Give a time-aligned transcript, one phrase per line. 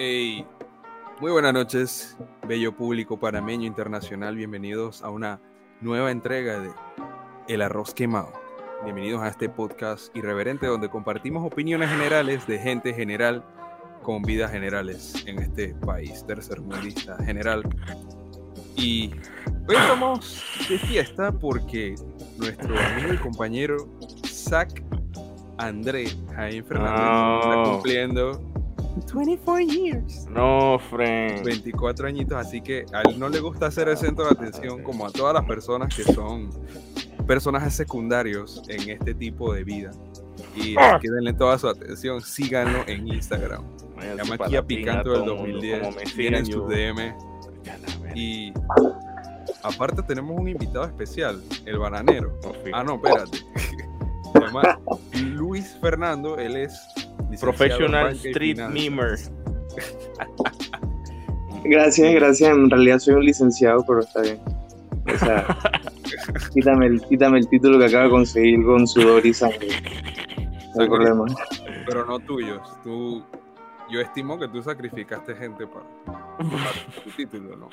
[0.00, 0.46] Hey,
[1.20, 2.16] muy buenas noches,
[2.46, 4.36] bello público panameño internacional.
[4.36, 5.40] Bienvenidos a una
[5.80, 6.70] nueva entrega de
[7.48, 8.32] El Arroz Quemado.
[8.84, 13.44] Bienvenidos a este podcast irreverente donde compartimos opiniones generales de gente general
[14.04, 17.64] con vidas generales en este país tercermundista general.
[18.76, 19.10] Y
[19.66, 21.96] hoy estamos de fiesta porque
[22.36, 23.78] nuestro amigo y compañero
[24.24, 24.80] Zach
[25.56, 26.06] André
[26.36, 28.57] Jaime Fernández está cumpliendo
[29.12, 30.26] 24 years.
[30.28, 31.44] No, friend.
[31.44, 35.06] 24 añitos, así que a él no le gusta ser el centro de atención como
[35.06, 36.50] a todas las personas que son
[37.26, 39.90] personajes secundarios en este tipo de vida.
[40.56, 43.62] Y denle toda su atención, síganlo en Instagram.
[43.96, 46.60] Vaya Llama su aquí a palatina, Picando del todo mundo, 2010, como me tienen sigan,
[46.60, 46.96] sus DM
[47.64, 48.52] la y
[49.62, 52.38] aparte tenemos un invitado especial, el bananero.
[52.72, 53.38] Ah, no, espérate.
[54.32, 54.78] Se llama
[55.14, 56.78] Luis Fernando, él es
[57.40, 58.58] Professional Street.
[58.70, 59.18] Memer.
[61.64, 62.50] Gracias, gracias.
[62.50, 64.40] En realidad soy un licenciado, pero está bien.
[65.14, 65.46] O sea,
[66.54, 69.68] quítame el, quítame el título que acabo de conseguir con sudor y sangre.
[70.74, 71.24] No hay problema.
[71.86, 72.60] pero no tuyos.
[72.82, 73.22] Tú,
[73.90, 75.84] yo estimo que tú sacrificaste gente para,
[76.36, 77.68] para tu título, ¿no?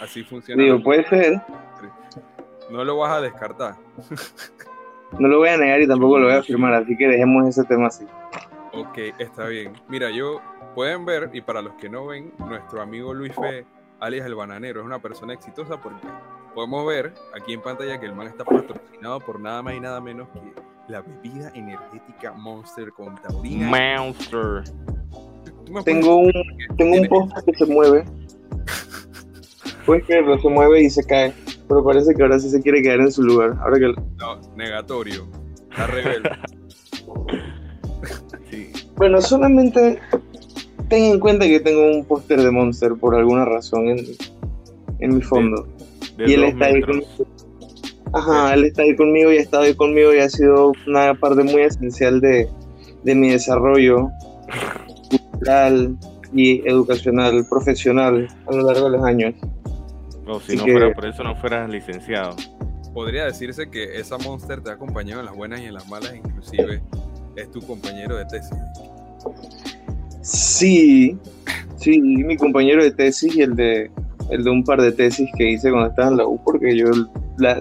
[0.00, 0.62] Así funciona.
[0.62, 1.40] Digo, puede ser.
[2.70, 3.76] No lo vas a descartar.
[5.18, 7.64] No lo voy a negar y tampoco lo voy a afirmar, así que dejemos ese
[7.64, 8.04] tema así.
[8.76, 9.72] Ok, está bien.
[9.88, 10.40] Mira, yo
[10.74, 13.64] pueden ver, y para los que no ven, nuestro amigo Luis Fe,
[14.00, 16.06] alias el bananero, es una persona exitosa porque
[16.54, 20.00] podemos ver aquí en pantalla que el man está patrocinado por nada más y nada
[20.00, 20.40] menos que
[20.92, 23.68] la bebida energética Monster con taurina.
[23.68, 24.64] Monster.
[25.64, 26.32] ¿Tú me puedes- Tengo un,
[26.76, 28.04] tengo un poste que se mueve.
[29.84, 31.32] Puedes creerlo, se mueve y se cae.
[31.68, 33.56] Pero parece que ahora sí se quiere quedar en su lugar.
[33.60, 35.26] Ahora que No, negatorio.
[35.70, 36.30] Está rebelde.
[38.96, 39.98] Bueno, solamente
[40.88, 43.98] ten en cuenta que tengo un póster de Monster por alguna razón en,
[45.00, 45.66] en mi fondo.
[46.16, 46.96] De y él está ahí metros.
[47.06, 47.26] conmigo.
[48.12, 51.42] Ajá, él está ahí conmigo y ha estado ahí conmigo y ha sido una parte
[51.42, 52.48] muy esencial de,
[53.02, 54.08] de mi desarrollo
[55.10, 55.96] cultural
[56.32, 59.34] y educacional, profesional a lo largo de los años.
[60.26, 62.36] No, si Así no que- fuera por eso, no fueras licenciado.
[62.94, 66.14] Podría decirse que esa Monster te ha acompañado en las buenas y en las malas,
[66.16, 66.80] inclusive
[67.36, 68.56] es tu compañero de tesis.
[70.22, 71.16] Sí,
[71.76, 73.90] sí, mi compañero de tesis y el de,
[74.30, 76.86] el de un par de tesis que hice cuando estaba en la U, porque yo,
[77.38, 77.60] la,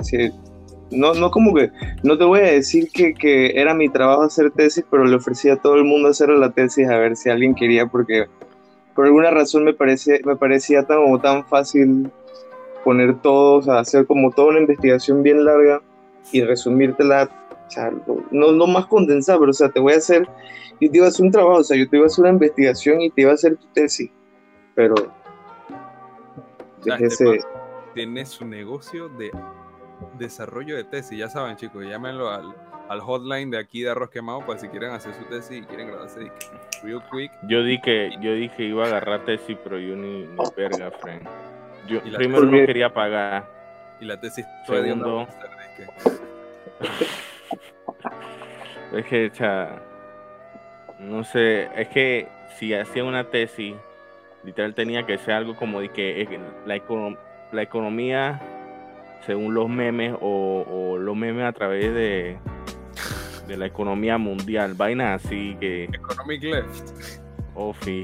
[0.91, 1.71] no, no como que,
[2.03, 5.53] no te voy a decir que, que era mi trabajo hacer tesis, pero le ofrecía
[5.53, 8.25] a todo el mundo hacer la tesis a ver si alguien quería, porque
[8.95, 12.09] por alguna razón me, parece, me parecía tan, como tan fácil
[12.83, 15.81] poner todo, o sea, hacer como toda una investigación bien larga
[16.31, 17.29] y resumírtela,
[17.67, 17.91] o sea,
[18.31, 20.27] no, no más condensada, pero o sea, te voy a hacer
[20.79, 22.33] yo te iba a hacer un trabajo, o sea, yo te iba a hacer una
[22.33, 24.11] investigación y te iba a hacer tu tesis,
[24.73, 24.95] pero
[26.99, 27.39] ese,
[27.93, 29.31] Tiene su negocio de
[30.17, 31.17] desarrollo de tesis.
[31.17, 32.53] Ya saben, chicos, llámenlo al,
[32.89, 35.87] al hotline de aquí de Arroz Quemado para si quieren hacer su tesis y quieren
[35.87, 35.95] que
[36.83, 37.31] real quick.
[37.47, 41.27] Yo di que, yo dije iba a agarrar tesis, pero yo ni, ni verga, friend.
[41.87, 43.49] Yo primero ¿Por no quería pagar.
[44.01, 45.19] Y la tesis fue de Segundo.
[45.19, 45.85] de
[48.93, 49.31] Es que,
[50.99, 52.27] no sé, es que
[52.57, 53.75] si hacía una tesis,
[54.43, 57.17] literal tenía que ser algo como de que eh, la, econo-
[57.51, 58.41] la economía,
[59.25, 62.37] según los memes o, o los memes a través de,
[63.47, 67.19] de la economía mundial, vainas así que, Economic Left.
[67.55, 68.03] oh, sí,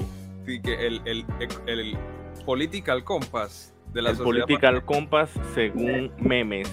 [0.62, 1.24] que el, el,
[1.66, 1.96] el, el
[2.44, 6.68] political compass de la el sociedad political compass según memes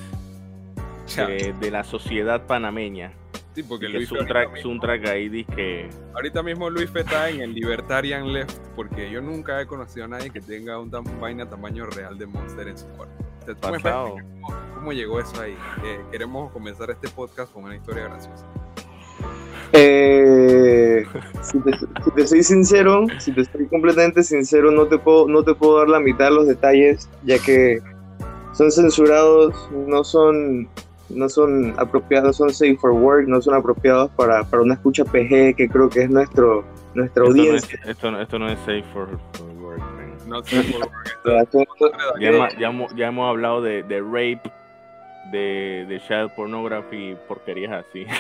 [1.16, 3.14] de, de la sociedad panameña.
[3.62, 7.30] Sí, porque que Luis Suntrack, ahorita mismo- Suntrack ahí dice que Ahorita mismo Luis está
[7.30, 11.20] en el Libertarian Left, porque yo nunca he conocido a nadie que tenga un tam-
[11.20, 13.14] vaina tamaño real de Monster en su cuarto.
[13.42, 14.16] O sea, tú me pasado.
[14.42, 15.56] ¿Cómo, cómo llegó eso ahí?
[15.84, 18.46] Eh, queremos comenzar este podcast con una historia graciosa.
[19.74, 21.06] Eh,
[21.44, 25.44] si, te, si te soy sincero, si te estoy completamente sincero, no te puedo, no
[25.44, 27.80] te puedo dar la mitad de los detalles, ya que
[28.54, 30.68] son censurados, no son,
[31.10, 35.56] no son apropiados, son safe for work, no son apropiados para, para una escucha PG,
[35.56, 36.64] que creo que es nuestro,
[36.94, 37.80] nuestra esto no, es, audiencia.
[37.86, 39.80] esto, no- esto no es safe for, for work.
[39.80, 40.14] man.
[40.28, 41.92] No por qué.
[42.20, 44.42] Ya, hemos- ya hemos, ya hemos hablado de, de rape,
[45.32, 48.06] de, de child pornography, porquerías así.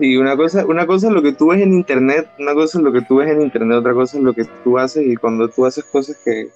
[0.00, 2.82] Sí, una cosa, una cosa es lo que tú ves en internet, una cosa es
[2.84, 5.46] lo que tú ves en internet, otra cosa es lo que tú haces y cuando
[5.46, 6.48] tú haces cosas que,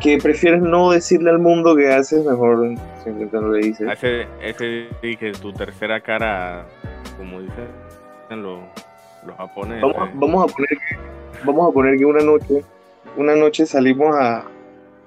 [0.00, 2.74] que prefieres no decirle al mundo que haces, mejor
[3.04, 3.88] simplemente no le dices.
[3.92, 6.66] ese, ese que tu tercera cara,
[7.18, 7.66] como dicen
[8.30, 8.60] los,
[9.26, 9.82] los japoneses.
[9.82, 12.64] Vamos, a- vamos a poner que, vamos a poner que una noche
[13.16, 14.44] una noche salimos a,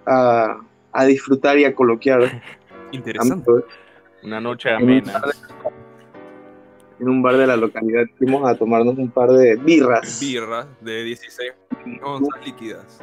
[0.06, 0.57] a,
[0.92, 2.42] a disfrutar y a coloquiar.
[2.92, 3.50] Interesante.
[4.24, 5.13] Una noche en un amena.
[5.13, 5.34] bar de-
[7.00, 10.19] En un bar de la localidad fuimos a tomarnos un par de birras.
[10.22, 11.51] Birra de 16
[12.04, 13.01] onzas líquidas.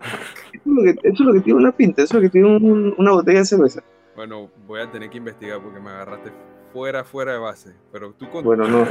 [0.00, 2.30] Eso es, lo que, eso es lo que tiene una pinta, eso es lo que
[2.30, 3.82] tiene un- una botella de cerveza.
[4.14, 6.30] Bueno, voy a tener que investigar porque me agarraste
[6.72, 7.72] fuera, fuera de base.
[7.92, 8.86] Pero tú con Bueno, no,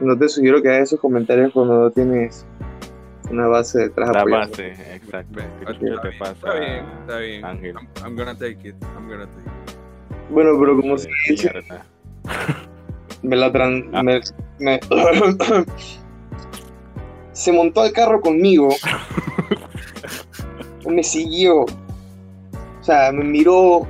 [0.00, 2.46] no te sugiero que hagas esos comentarios cuando no tienes
[3.30, 4.48] una base detrás La apoyando.
[4.50, 5.40] base, exacto.
[5.40, 6.32] ¿Qué está te bien, pasa?
[6.32, 7.44] Está bien, está bien.
[7.44, 7.74] Ángel?
[7.76, 8.74] I'm, I'm gonna take it.
[8.96, 10.30] I'm gonna take it.
[10.30, 11.84] Bueno, pero como se dice, mierda.
[13.22, 14.02] me la tran- Ah.
[14.02, 14.20] me-
[14.60, 14.80] me-
[17.32, 18.68] se montó al carro conmigo
[20.88, 21.66] me siguió o
[22.82, 23.86] sea me miró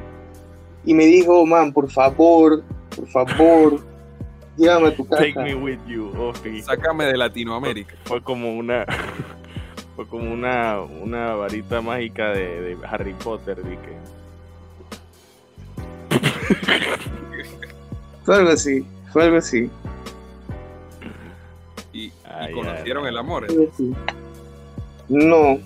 [0.85, 2.62] y me dijo man por favor
[2.95, 3.81] por favor
[4.59, 6.61] llévame a tu casa Take me with you, Ofi.
[6.62, 7.95] Sácame de Latinoamérica.
[8.05, 8.85] Fue como una.
[9.97, 13.56] Fue como una, una varita mágica de, de Harry Potter.
[13.56, 13.77] De
[18.25, 19.71] fue algo así fue algo así
[21.93, 23.47] Y, y conocieron ay, el amor.
[23.47, 23.95] Fue algo así.
[25.09, 25.59] no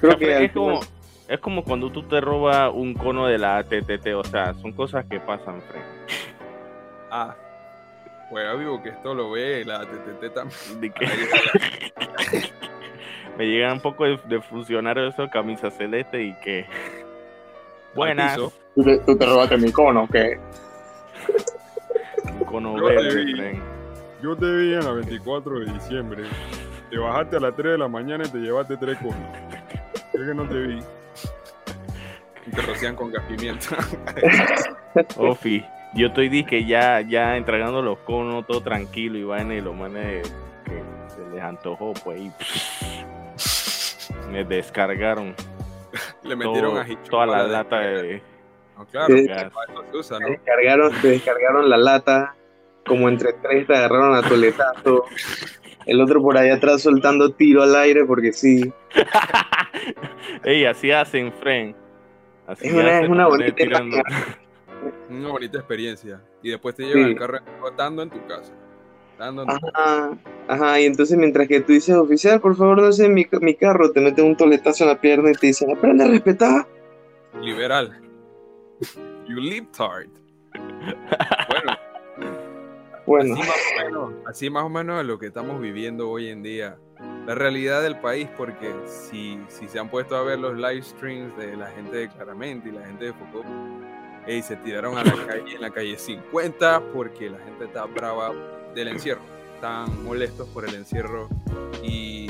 [0.00, 0.88] creo O sea, que al es, como, final-
[1.28, 4.06] es como cuando tú te robas un cono de la ATTT.
[4.14, 5.80] O sea, son cosas que pasan, Fred.
[7.10, 7.34] Ah,
[8.30, 10.80] juega vivo que esto lo ve la TTT también.
[10.80, 10.92] De
[13.38, 16.66] me llegan un poco de, de funcionarios esos camisa celeste y que.
[17.94, 18.36] Buenas.
[18.36, 20.38] ¿Tú te, tú te robaste mi cono ¿qué?
[22.38, 23.60] Un cono Yo te verde, vi.
[24.22, 26.24] Yo te vi en la 24 de diciembre.
[26.90, 29.16] Te bajaste a las 3 de la mañana y te llevaste tres conos.
[30.20, 30.78] Es que no te vi.
[32.46, 33.76] Y te rocian con gas pimienta.
[35.16, 35.64] Ofi,
[35.94, 40.32] yo estoy disque ya, ya entregando los conos todo tranquilo y vaina y los manes
[40.64, 42.30] que se les antojó, pues y
[44.30, 45.34] me descargaron
[46.22, 46.96] Le metieron todo- ají.
[47.10, 48.22] toda la lata de
[48.76, 50.28] No, claro, se usa, ¿no?
[50.28, 52.34] descargaron, te descargaron la lata,
[52.86, 55.04] como entre tres te agarraron a toletazo,
[55.86, 58.72] el otro por allá atrás soltando tiro al aire porque sí.
[60.44, 61.74] Ey, así hacen, friend.
[62.46, 63.96] Así Es una- hacen, es una bonita tirando-
[65.08, 66.20] Una bonita experiencia.
[66.42, 67.10] Y después te llevan Sí.
[67.12, 67.38] el carro
[67.76, 68.52] dando en tu casa.
[69.18, 69.72] Dando en tu casa.
[69.74, 70.18] Ajá,
[70.48, 73.90] ajá, y entonces mientras que tú dices, oficial, por favor, no sé mi, mi carro,
[73.92, 76.66] te meten un toletazo en la pierna y te dicen, aprende a respetar.
[77.40, 78.00] Liberal.
[79.28, 80.06] You libtard.
[81.48, 81.65] Bueno,
[83.06, 86.28] Bueno, Así más, o menos, así más o menos es lo que estamos viviendo hoy
[86.28, 86.76] en día.
[87.26, 91.36] La realidad del país, porque si, si se han puesto a ver los live streams
[91.36, 93.46] de la gente de Claramente y la gente de Foucault,
[94.26, 98.32] ey, se tiraron a la calle en la calle 50 porque la gente está brava
[98.74, 99.22] del encierro.
[99.54, 101.28] Están molestos por el encierro.
[101.82, 102.28] Y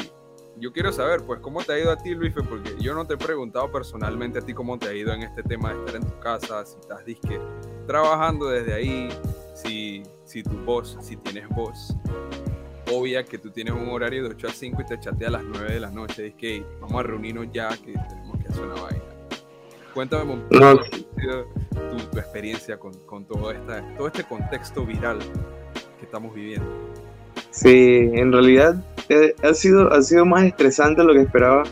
[0.58, 2.32] yo quiero saber, pues, ¿cómo te ha ido a ti, Luis?
[2.32, 5.42] Porque yo no te he preguntado personalmente a ti cómo te ha ido en este
[5.42, 7.40] tema de estar en tu casa, si estás disque
[7.86, 9.08] trabajando desde ahí,
[9.54, 10.02] si,
[10.36, 11.96] si tu voz, si tienes voz,
[12.92, 15.44] obvia que tú tienes un horario de 8 a 5 y te chatea a las
[15.44, 18.82] 9 de la noche, es que vamos a reunirnos ya, que tenemos que hacer una
[18.82, 19.02] vaina.
[19.94, 20.76] Cuéntame un poco No.
[20.76, 25.20] tu, tu experiencia con, con todo, esta, todo este contexto viral
[25.98, 26.68] que estamos viviendo.
[27.50, 28.76] sí, en realidad
[29.08, 31.62] eh, ha sido, ha sido más estresante de lo que esperaba.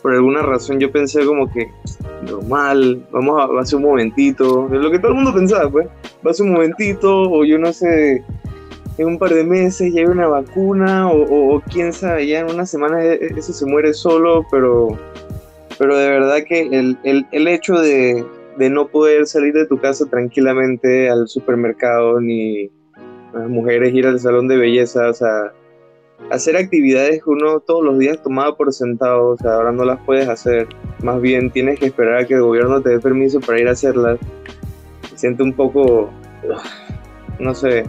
[0.00, 1.70] Por alguna razón yo pensé como que
[2.22, 5.88] normal, vamos a, ser un momentito, es lo que todo el mundo pensaba, pues,
[6.34, 8.22] ser un momentito, o yo no sé,
[8.98, 12.40] en un par de meses ya hay una vacuna, o, o- o quién sabe, ya
[12.40, 14.88] en unas semanas e- eso se muere solo, pero,
[15.78, 18.24] pero de verdad que el, el- el hecho de,
[18.58, 22.70] de no poder salir de tu casa tranquilamente al supermercado, ni
[23.34, 25.52] las mujeres ir al salón de belleza, o sea,
[26.30, 30.00] hacer actividades que uno todos los días tomaba por sentado, o sea, ahora no las
[30.06, 30.66] puedes hacer,
[31.02, 33.72] más bien tienes que esperar a que el gobierno te dé permiso para ir a
[33.72, 34.18] hacerlas.
[35.16, 36.10] Me siento un poco,
[37.38, 37.84] no sé,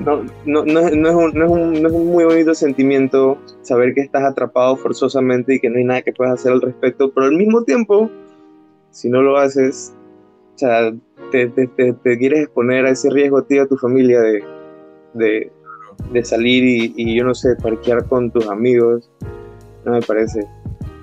[0.00, 2.54] no, no, no, es, no es un, no es un- no es un muy bonito
[2.54, 6.60] sentimiento saber que estás atrapado forzosamente y que no hay nada que puedas hacer al
[6.62, 8.08] respecto, pero al mismo tiempo,
[8.92, 9.92] si no lo haces,
[10.54, 10.92] o sea,
[11.32, 14.20] te, te, te- te quieres exponer a ese riesgo a ti y a tu familia
[14.20, 14.44] de,
[15.14, 15.50] de,
[16.12, 19.10] de salir y, y, yo no sé, parquear con tus amigos,
[19.84, 20.48] no me parece, de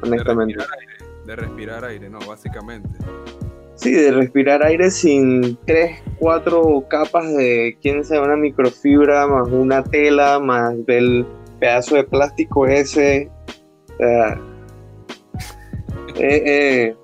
[0.03, 0.55] honestamente.
[0.55, 2.87] respirar aire, de respirar aire, no, básicamente.
[3.75, 9.83] Sí, de respirar aire sin tres, cuatro capas de, quién sabe, una microfibra, más una
[9.83, 11.25] tela, más el
[11.59, 13.29] pedazo de plástico ese.
[13.99, 14.35] Eh,
[16.17, 16.95] eh,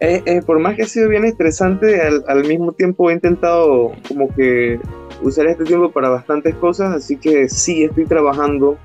[0.00, 3.92] eh, eh, por más que ha sido bien estresante, al, al mismo tiempo he intentado
[4.08, 4.78] como que
[5.22, 8.76] usar este tiempo para bastantes cosas, así que sí, estoy trabajando,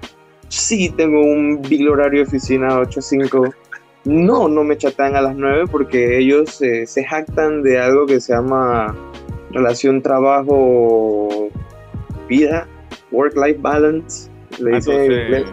[0.47, 3.53] sí tengo un big horario de oficina 8 a 5.
[4.05, 8.19] No, no me chatan a las 9 porque ellos eh, se jactan de algo que
[8.19, 8.95] se llama
[9.51, 11.51] relación trabajo-vida,
[13.11, 14.31] work-life balance.
[14.59, 15.45] Le Ah, dicen en entonces, inglés.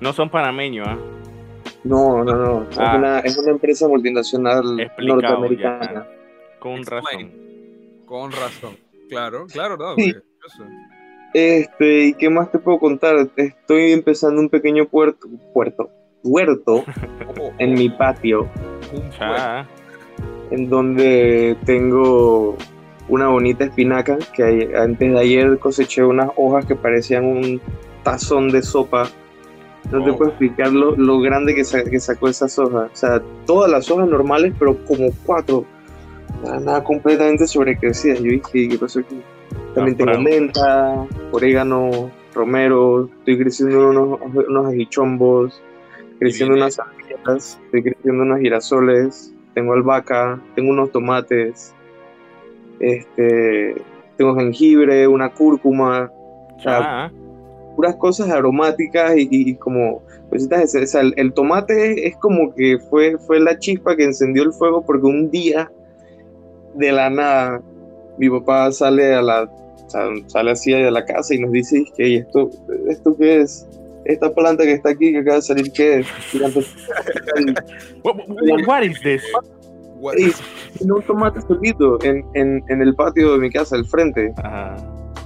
[0.00, 0.98] no son panameños, ¿ah?
[1.84, 2.62] No, no, no.
[2.70, 2.96] Es, Ah.
[2.96, 5.92] una, es una empresa multinacional Explicado norteamericana.
[5.92, 6.06] ya.
[6.60, 7.02] Con Explain.
[7.02, 7.30] razón.
[8.06, 8.76] Con razón.
[9.08, 9.94] Claro, claro, no.
[9.96, 10.12] Sí.
[10.12, 10.64] porque eso-
[11.34, 13.28] Este, ¿y qué más te puedo contar?
[13.36, 15.88] Estoy empezando un pequeño puerto, puerto,
[16.24, 16.84] huerto
[17.38, 18.48] Oh, en mi patio,
[19.18, 19.66] puerto.
[20.50, 22.56] En donde tengo
[23.08, 27.60] una bonita espinaca que ay- antes de ayer coseché unas hojas que parecían un
[28.02, 29.08] tazón de sopa.
[29.90, 30.16] No te Oh.
[30.16, 32.90] puedo explicar lo, lo grande que, sa- que sacó esas hojas.
[32.92, 35.64] O sea, todas las hojas normales, pero como cuatro.
[36.44, 38.18] Nada, nada completamente sobrecrecidas.
[38.20, 39.20] Yo dije, ¿qué pasó aquí?
[39.74, 40.22] También tengo bravo.
[40.24, 43.08] menta, orégano, romero.
[43.18, 45.60] Estoy creciendo unos, unos ajichombos,
[46.24, 49.34] creciendo unas zanahorias, estoy creciendo unos girasoles.
[49.54, 51.74] Tengo albahaca, tengo unos tomates.
[52.80, 53.74] Este,
[54.16, 56.10] tengo jengibre, una cúrcuma
[56.64, 57.12] Ya.
[57.76, 62.78] puras cosas aromáticas y, y como cositas o sea, el, el tomate es como que
[62.90, 65.70] fue, fue la chispa que encendió el fuego porque un día
[66.74, 67.60] de la nada
[68.18, 69.50] mi papá sale a la
[70.26, 72.50] sale así de la casa y nos dice que "Ey, esto
[72.88, 73.66] esto qué es
[74.04, 76.38] esta planta que está aquí que acaba de salir qué es Y
[78.02, 79.22] What, what- what is this?
[80.00, 80.40] What "Ey, is-
[80.78, 84.76] tiene un tomate solito en, en, en el patio de mi casa al frente Ajá.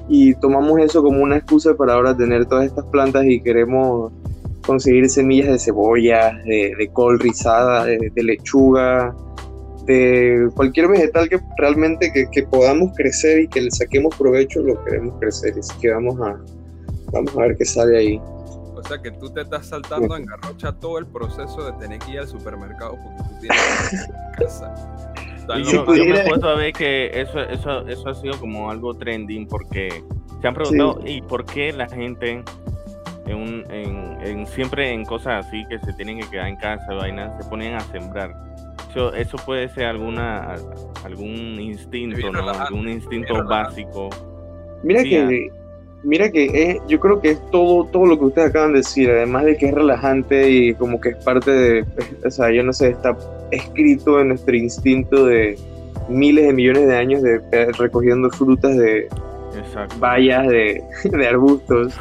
[0.08, 4.12] y tomamos eso como una excusa para ahora tener todas estas plantas y queremos
[4.66, 9.14] conseguir semillas de cebolla, de, de col rizada, de, de lechuga,
[9.86, 14.82] de cualquier vegetal que realmente que, que podamos crecer y que le saquemos provecho, lo
[14.84, 15.54] queremos crecer.
[15.56, 16.36] Así que vamos a,
[17.12, 18.20] vamos a ver qué sale ahí.
[18.76, 22.12] O sea que tú te estás saltando en garrocha todo el proceso de tener que
[22.12, 24.74] ir al supermercado porque tú tienes casa.
[25.36, 25.96] Están Y los si yo, malos.
[25.96, 28.92] yo me pudiera- he puesto a ver que eso, eso, eso ha sido como algo
[28.94, 30.04] trending porque
[30.42, 32.42] se han preguntado, ¿y por qué la gente
[33.26, 36.92] en, un- en, en- siempre en cosas así que se tienen que quedar en casa,
[36.94, 38.34] vainas, se ponen a sembrar?
[38.90, 40.54] Eso, eso puede ser alguna
[41.04, 42.40] algún instinto, ¿no?
[42.40, 44.10] relajante, Algún instinto básico.
[44.82, 45.50] Mira Sí, que,
[46.02, 49.10] mira que es, yo creo que es todo, todo lo que ustedes acaban de decir,
[49.10, 51.84] además de que es relajante y como que es parte de,
[52.24, 53.16] o sea, yo no sé, está
[53.50, 55.58] escrito en nuestro instinto de
[56.08, 59.08] miles de millones de años de eh, recogiendo frutas de
[59.58, 59.96] Exacto.
[59.98, 61.94] bayas, de, de arbustos.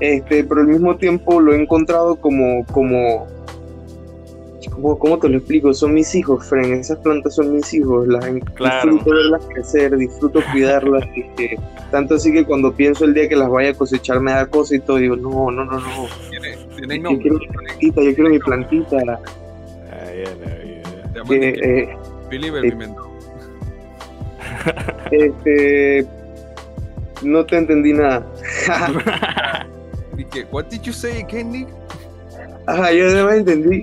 [0.00, 3.26] Este, pero al mismo tiempo lo he encontrado como, como,
[4.98, 5.72] ¿cómo te lo explico?
[5.74, 8.24] Son mis hijos, Fren, esas plantas son mis hijos, las
[8.54, 8.92] Claro.
[8.92, 11.04] disfruto verlas crecer, disfruto cuidarlas,
[11.36, 11.56] que-
[11.90, 14.74] tanto así que cuando pienso el día que las vaya a cosechar me da cosa
[14.76, 16.56] y todo, digo, no, no, no, no, Tiene-
[16.96, 17.22] yo nombre.
[17.22, 18.96] quiero mi plantita, yo quiero mi plantita,
[19.90, 20.82] ay.
[21.12, 21.96] Se llaman que, eh,
[22.30, 23.12] Billy eh, Pimentón.
[25.10, 26.06] este,
[27.22, 28.26] no te entendí nada.
[30.18, 31.68] Y que, what did you say again, Nick?
[32.66, 33.82] Ajá, yo además entendí.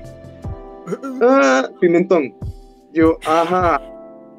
[1.22, 2.34] Ah, pimentón.
[2.94, 3.82] Yo, ajá.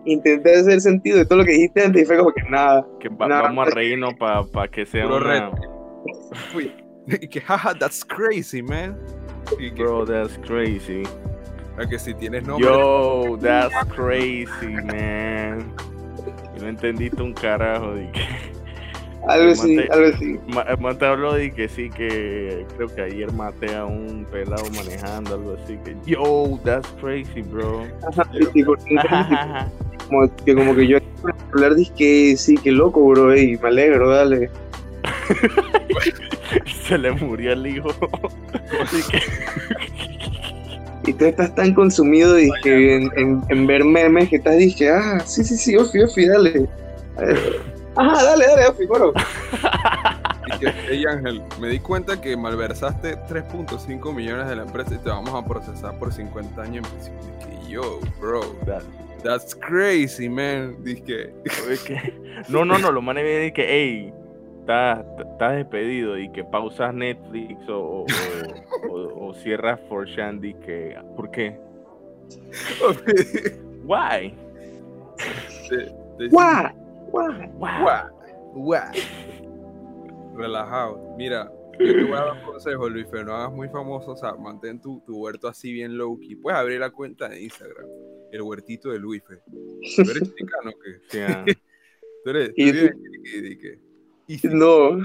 [0.06, 2.86] Intenté hacer sentido de todo lo que dijiste antes y fue como que nada.
[3.00, 5.50] que va- vamos a reírnos para que sea Puro una...
[5.50, 5.56] reto.
[6.56, 6.72] Uy,
[7.20, 8.96] Y que, jaja, that's crazy, man.
[9.58, 11.02] Y que, Bro, that's crazy.
[11.78, 12.66] a que si tienes nombre.
[12.66, 15.72] Yo, that's crazy, man.
[16.56, 17.94] Yo no entendiste un carajo.
[17.94, 18.20] De que,
[19.28, 20.38] Algo así, Mate- algo así.
[20.48, 24.64] Ma- Ma- te habló de que sí, que creo que ayer maté a un pelado
[24.74, 25.76] manejando, algo así.
[25.84, 27.86] Que yo, that's crazy, bro.
[28.08, 28.96] Ajá, sí, porque
[30.08, 30.98] como, que como que yo
[31.52, 34.50] hablar dije que sí, que loco, bro, y me alegro, dale.
[36.88, 37.88] Se le murió el hijo.
[38.82, 39.18] Así que,
[41.10, 45.20] Y tú estás tan consumido dije, en, en, en ver memes que estás dije, ah,
[45.24, 46.68] sí, sí, sí, Ofi, Ofi, dale.
[48.00, 48.62] Ajá, dale, dale.
[50.46, 54.98] Y que, hey Ángel, me di cuenta que malversaste 3.5 millones de la empresa y
[54.98, 56.86] te vamos a procesar por 50 años.
[56.96, 58.82] Y que, yo, bro, that-
[59.22, 60.76] that's crazy, man.
[60.82, 61.32] Dije,
[62.48, 64.12] no, no, no, lo manes y que, hey,
[64.60, 68.06] estás despedido y que pausas Netflix o, o,
[68.90, 70.54] o- o cierras for Shandy.
[70.54, 71.60] Que, ¿Por qué?
[73.84, 74.34] Why?
[75.68, 76.28] Te-
[77.10, 77.32] ¡Guau!
[77.58, 77.82] ¡Guau!
[77.82, 77.82] Wow.
[77.82, 78.08] Guau,
[78.54, 78.92] guau.
[80.36, 81.14] Relajado.
[81.16, 84.16] Mira, yo te voy a dar un consejo, Luis, pero no hagas muy famoso, o
[84.16, 86.36] sea, mantén tu, tu huerto así bien low key.
[86.36, 87.86] Puedes abrir la cuenta de Instagram,
[88.32, 89.22] el huertito de Luis.
[89.24, 91.00] ¿Tú eres chicano o qué?
[91.08, 91.44] Sí, ah.
[92.24, 92.52] ¿Tú eres?
[92.56, 92.78] Y- tú
[94.28, 94.98] si- No.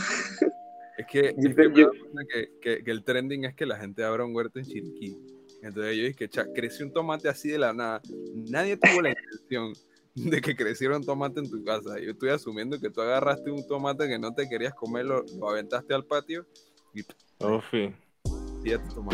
[0.98, 3.66] Es que, es que, me yo- da cuenta que, que- que el trending es que
[3.66, 5.18] la gente abra un huerto en Chiriquí.
[5.62, 8.02] Entonces yo dije que cha, crece un tomate así de la nada.
[8.50, 9.74] Nadie tuvo la intención
[10.16, 12.00] de que creciera un tomate en tu casa.
[12.00, 15.50] Yo estoy asumiendo que tú agarraste un tomate que no te querías comer, lo, lo
[15.50, 16.46] aventaste al patio
[16.94, 17.02] y
[17.40, 17.94] Oh, sí.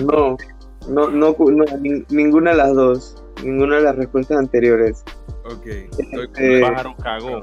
[0.06, 0.38] No,
[0.88, 3.24] no, no, no, nin- ninguna de las dos.
[3.44, 5.04] Ninguna de las respuestas anteriores.
[5.46, 5.66] Ok.
[5.98, 7.40] estoy con- Eh, Un pájaro cagó.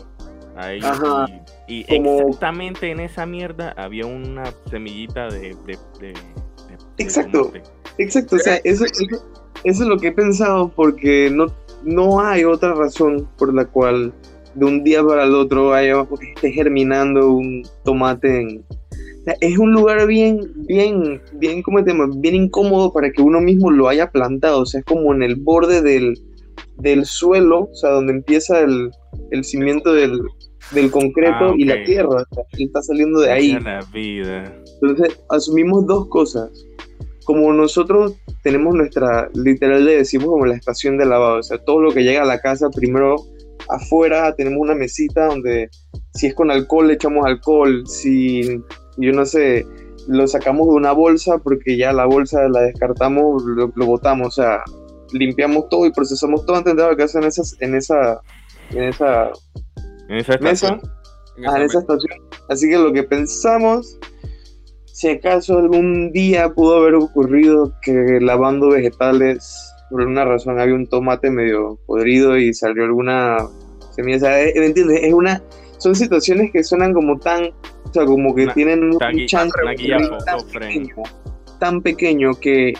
[0.56, 0.80] Ahí.
[0.82, 1.26] Ajá.
[1.66, 5.56] Y, y Como- exactamente en esa mierda había una semillita de.
[5.66, 6.14] de, de- de-
[6.98, 7.52] Exacto.
[7.98, 9.04] Exacto, o sea, eso, eso,
[9.64, 11.46] eso es lo que he pensado porque no,
[11.85, 14.12] no hay otra razón por la cual
[14.54, 18.64] de un día para el otro haya, esté germinando un tomate en...
[19.40, 22.08] es un lugar bien, bien, bien, ¿cómo se llama?
[22.16, 25.37] Bien incómodo para que uno mismo lo haya plantado, o sea, es como en el
[25.37, 26.18] borde del,
[26.78, 28.90] del suelo, o sea, donde empieza el,
[29.30, 30.20] el cimiento del,
[30.73, 33.58] del concreto Ah, y la tierra, o sea, y está saliendo de ahí.
[33.61, 34.52] La vida.
[34.82, 36.50] Entonces, asumimos dos cosas.
[37.28, 41.78] Como nosotros tenemos nuestra, literal le decimos como la estación de lavado, o sea, todo
[41.82, 43.16] lo que llega a la casa, primero
[43.68, 45.68] afuera tenemos una mesita donde
[46.14, 48.40] si es con alcohol le echamos alcohol, si
[48.97, 49.66] yo no sé,
[50.06, 54.30] lo sacamos de una bolsa porque ya la bolsa la descartamos, lo, lo botamos, o
[54.30, 54.62] sea,
[55.12, 58.23] limpiamos todo y procesamos todo antes de la casa en, esas, en esa,
[58.70, 59.30] en esa
[60.08, 60.68] En esa mesa.
[60.68, 60.80] estación.
[61.37, 62.23] en Ah, en esa estación.
[62.49, 63.99] Así que lo que pensamos,
[64.98, 70.88] si acaso algún día pudo haber ocurrido que lavando vegetales, por alguna razón había un
[70.88, 73.38] tomate medio podrido y salió alguna
[73.92, 74.16] semilla.
[74.16, 74.98] O sea, eh, ¿me entiendes?
[75.04, 75.40] Es una,
[75.78, 79.54] son situaciones que suenan como tan, o sea, como que Una- tienen un Una chance
[79.62, 80.94] una guía tan pequeño,
[81.60, 82.72] tan pequeño que,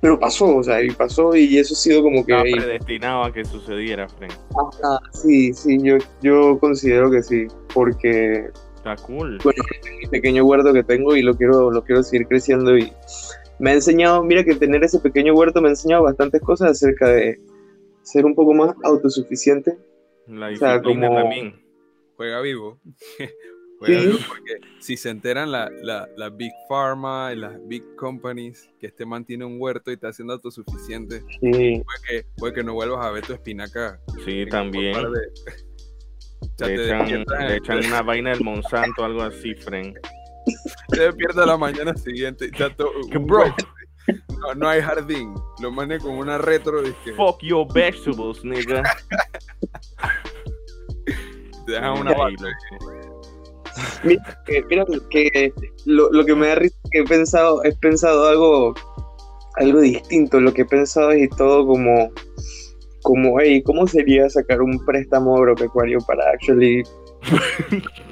[0.00, 2.34] pero pasó, o sea, y pasó y eso ha sido como que...
[2.34, 4.32] Estaba predestinado a que sucediera, friend.
[4.50, 8.44] ajá, sí, sí, yo, yo considero que sí, porque
[8.84, 9.38] Está cool.
[9.44, 9.62] Bueno,
[10.00, 12.92] mi pequeño huerto que tengo y lo quiero, lo quiero seguir creciendo y
[13.60, 17.06] me ha enseñado, mira que tener ese pequeño huerto me ha enseñado bastantes cosas acerca
[17.08, 17.40] de
[18.02, 19.78] ser un poco más autosuficiente.
[20.26, 21.62] La o sea, como- también.
[22.16, 22.80] juega vivo.
[23.78, 24.06] juega Sí.
[24.06, 28.88] vivo porque si se enteran la, la, la Big Pharma y las Big Companies que
[28.88, 32.74] este man tiene un huerto y está siendo autosuficiente, Sí, puede que, puede que no
[32.74, 34.00] vuelvas a ver tu espinaca.
[34.24, 34.94] Sí, también.
[36.56, 36.84] Sea, Le te
[37.56, 39.96] echan, le una vaina del Monsanto, algo así, friend.
[40.88, 42.50] te despiertas la mañana siguiente
[43.14, 43.54] un bro.
[44.40, 45.32] No, no hay jardín.
[45.60, 48.82] Lo manes con una retro y que Fuck your vegetables, nigga.
[51.66, 52.34] te dejan una vaca.
[52.40, 52.92] loco.
[54.02, 55.52] mira que, mira que
[55.86, 58.74] lo, lo que me da risa es que he pensado, he pensado algo,
[59.56, 60.40] algo distinto.
[60.40, 62.10] Lo que he pensado es y todo como,
[63.02, 66.82] como, hey, ¿cómo sería sacar un préstamo agropecuario para actually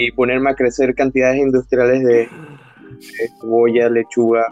[0.00, 4.46] y ponerme a crecer cantidades industriales de, de cebolla, lechuga.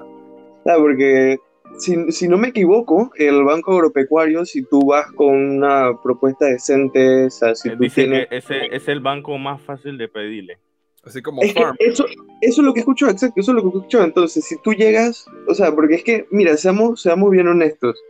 [0.67, 1.39] Ah, porque
[1.79, 7.27] si, si no me equivoco, el Banco Agropecuario, si tú vas con una propuesta decente,
[7.27, 8.29] o sea, si Él tú dice tienes...
[8.29, 10.59] que ese es el banco más fácil de pedirle.
[11.03, 11.77] Así como Es farm.
[11.79, 12.07] eso,
[12.41, 14.03] eso es lo que escucho, exacto, eso es lo que escucho.
[14.03, 18.01] Entonces, si tú llegas, o sea, porque es que, mira, seamos, seamos bien honestos.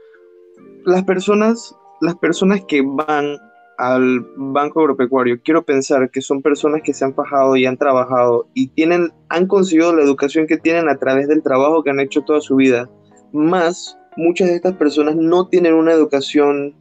[0.84, 3.38] Las personas, las personas que van
[3.78, 8.48] al Banco Agropecuario, quiero pensar que son personas que se han fajado y han trabajado
[8.54, 12.22] y tienen, han conseguido la educación que tienen a través del trabajo que han hecho
[12.22, 12.88] toda su vida.
[13.32, 16.74] Más, muchas de estas personas no tienen una educación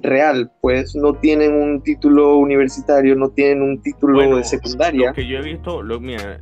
[0.00, 5.08] real, pues no tienen un título universitario, no tienen un título Bueno, de secundaria.
[5.08, 6.40] Lo que yo he visto, lo, mira,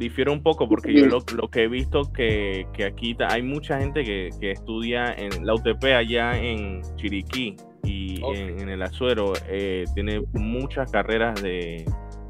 [0.00, 3.78] difiere un poco porque yo lo, lo que he visto que, que aquí hay mucha
[3.78, 9.34] gente que, que estudia en la UTP allá en Chiriquí y en, en el Azuero
[9.46, 11.84] eh, tiene muchas carreras de,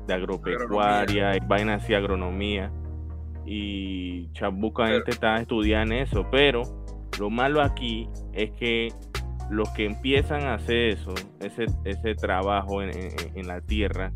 [0.06, 2.72] de agropecuaria y vainas así, agronomía.
[3.46, 6.62] Y chabuca Pero- gente está estudiando eso, pero
[7.18, 8.88] lo malo aquí es que
[9.50, 14.12] los que empiezan a hacer eso, ese, ese trabajo en, en- en la tierra,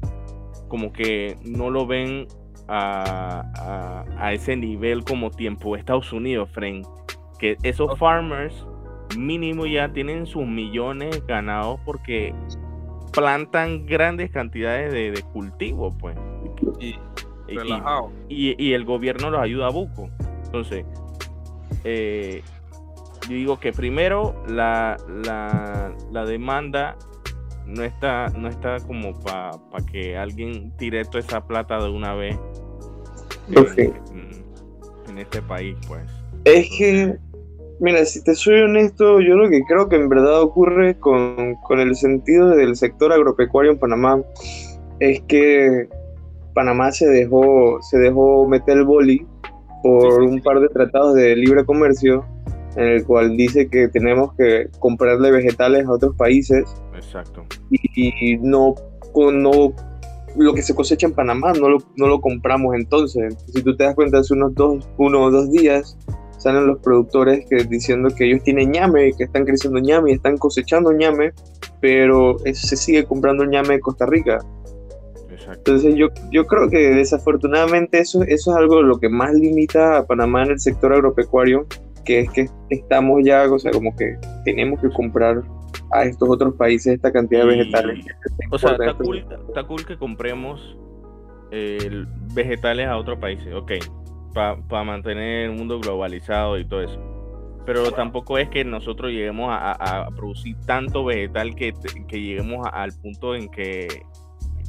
[0.68, 2.26] como que no lo ven
[2.68, 6.86] a, a- a ese nivel como tiempo Estados Unidos, friend.
[7.38, 8.66] Que esos farmers
[9.18, 12.34] mínimo ya tienen sus millones ganados porque
[13.12, 16.16] plantan grandes cantidades de, de cultivo, pues.
[16.80, 16.98] Y Y-
[17.48, 18.10] y- relajado.
[18.28, 20.08] y, y el gobierno los ayuda a buco.
[20.46, 20.84] Entonces,
[21.84, 22.42] eh,
[23.28, 26.96] yo digo que primero la, la, la demanda
[27.66, 29.52] no está, no está como para
[29.90, 32.36] que alguien tire toda esa plata de una vez
[34.12, 34.44] en-
[35.10, 36.02] en este país, pues.
[36.44, 37.16] Es que,
[37.80, 41.80] mira, si te soy honesto, yo lo que creo que en verdad ocurre con, con
[41.80, 44.20] el sentido del sector agropecuario en Panamá
[45.00, 45.88] es que
[46.54, 49.26] Panamá se dejó, se dejó meter el boli
[49.82, 52.24] por un par de tratados de libre comercio
[52.76, 56.64] en el cual dice que tenemos que comprarle vegetales a otros países.
[56.94, 57.44] Exacto.
[57.70, 58.74] Y, no,
[59.14, 59.74] no
[60.36, 63.36] lo que se cosecha en Panamá no lo, no lo compramos entonces.
[63.52, 65.96] Si tú te das cuenta, hace unos dos, uno o dos días
[66.38, 70.36] salen los productores que, diciendo que ellos tienen ñame, que están creciendo ñame y están
[70.36, 71.32] cosechando ñame,
[71.80, 74.40] pero se sigue comprando ñame en Costa Rica.
[75.52, 80.06] Entonces yo, yo creo que desafortunadamente eso, eso es algo lo que más limita a
[80.06, 81.66] Panamá en el sector agropecuario,
[82.04, 85.42] que es que estamos ya, o sea, como que tenemos que comprar
[85.92, 88.04] a estos otros países esta cantidad de vegetales.
[88.50, 90.76] O sea, está cool, está cool, que compremos
[91.50, 93.72] eh, vegetales a otros países, ok,
[94.32, 97.00] para mantener el mundo globalizado y todo eso.
[97.66, 101.72] Pero tampoco es que nosotros lleguemos a, producir tanto vegetal que,
[102.08, 103.88] que lleguemos al punto en que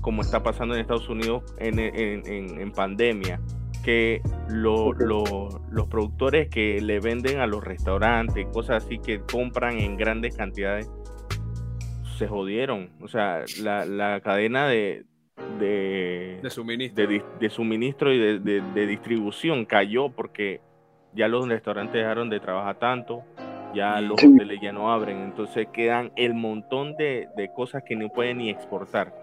[0.05, 3.41] como está pasando en Estados Unidos en, pandemia,
[3.85, 10.35] que los productores que le venden a los restaurantes, cosas así que compran en grandes
[10.35, 10.89] cantidades,
[12.17, 12.89] se jodieron.
[12.99, 15.05] O sea, la, cadena de,
[15.59, 17.07] de, suministro,
[17.39, 20.61] de, suministro y de, distribución cayó porque
[21.13, 23.21] ya los restaurantes dejaron de trabajar tanto,
[23.75, 28.09] ya los hoteles ya no abren, entonces quedan el montón de, de cosas que no
[28.09, 29.13] pueden ni exportar.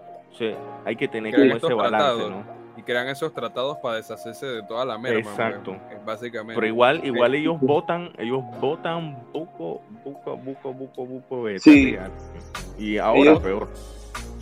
[0.85, 2.62] Hay que tener como ese balance, ¿no?
[2.75, 5.29] Y crean esos tratados para deshacerse de toda la merma.
[5.29, 5.77] Exacto.
[6.05, 6.55] básicamente.
[6.55, 11.95] Pero igual, igual ellos votan, ellos votan buco, buco, buco, buco, buco sí.
[12.77, 13.69] Y ahora peor.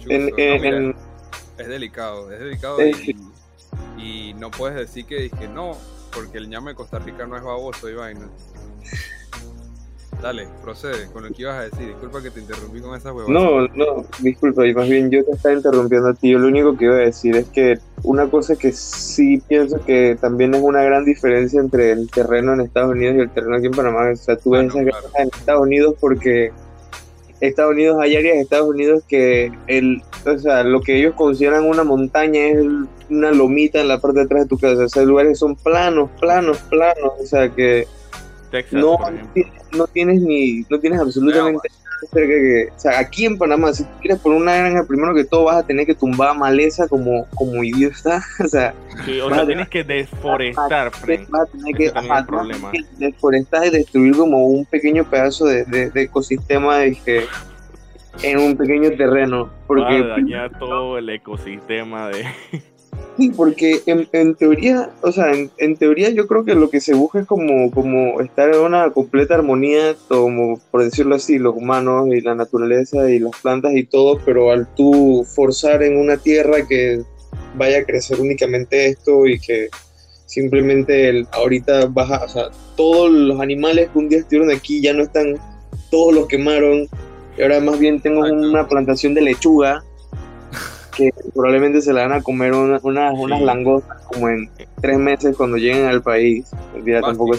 [0.07, 2.77] es delicado, es delicado
[3.97, 5.77] y, no puedes decir que, que no,
[6.13, 8.27] porque el ñame de Costa Rica no es baboso y vaina.
[10.21, 11.87] Dale, procede con lo que ibas a decir.
[11.87, 13.33] Disculpa que te interrumpí con esa huevada.
[13.33, 16.31] No, no, disculpa, y más bien yo te estaba interrumpiendo a ti.
[16.31, 20.17] Yo lo único que iba a decir es que una cosa que sí pienso que
[20.21, 23.65] también es una gran diferencia entre el terreno en Estados Unidos y el terreno aquí
[23.67, 24.11] en Panamá.
[24.11, 25.07] O sea, tú ves esas claro.
[25.17, 26.51] en Estados Unidos porque
[27.39, 31.65] Estados Unidos hay áreas de Estados Unidos que el, o sea, lo que ellos consideran
[31.65, 32.63] una montaña es
[33.09, 34.85] una lomita en la parte de atrás de tu casa.
[34.85, 37.13] O sea, lugares son planos, planos, planos.
[37.19, 37.87] O sea, que
[38.71, 38.97] no,
[39.77, 43.83] no tienes ni, no tienes absolutamente nada cerca que, o sea, aquí en Panamá, si
[44.01, 47.63] quieres poner una granja, primero que todo vas a tener que tumbar maleza como, como
[47.63, 48.73] idiota, o sea,
[49.05, 51.29] sí, o sea, tienes que desforestar, Frank.
[51.29, 51.91] Vas a tener que,
[52.97, 57.25] desforestar y destruir como un pequeño pedazo de, de, ecosistema de que
[58.23, 62.25] en un pequeño terreno, porque dañar todo el ecosistema de
[63.17, 67.19] Sí, porque en, teoría, o sea, en, teoría yo creo que lo que se busca
[67.19, 72.21] es como, como estar en una completa armonía, como por decirlo así, los humanos y
[72.21, 77.01] la naturaleza y las plantas y todo, pero al tú forzar en una tierra que
[77.55, 79.69] vaya a crecer únicamente esto y que
[80.25, 84.93] simplemente el, ahorita baja, o sea, todos los animales que un día estuvieron aquí ya
[84.93, 85.35] no están,
[85.91, 86.87] todos los quemaron,
[87.37, 89.83] y ahora más bien tengo una plantación de lechuga
[90.91, 92.83] que probablemente se la van a comer unas
[93.41, 94.49] langostas como en
[94.81, 96.49] tres meses cuando lleguen al país.
[97.01, 97.33] tampoco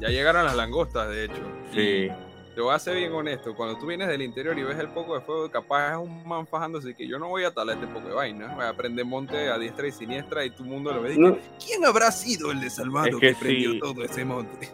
[0.00, 1.42] Ya llegaron las langostas, de hecho.
[1.74, 2.08] Sí.
[2.54, 5.14] te voy a ser bien honesto, cuando tú vienes del interior y ves el poco
[5.14, 8.08] de fuego, capaz es un man fajándose que yo no voy a talar este poco
[8.08, 11.02] de vaina, voy a prender monte a diestra y siniestra y todo el mundo lo
[11.02, 11.14] ve.
[11.62, 14.70] ¿Quién habrá sido el de Salvador que, prendió todo ese monte?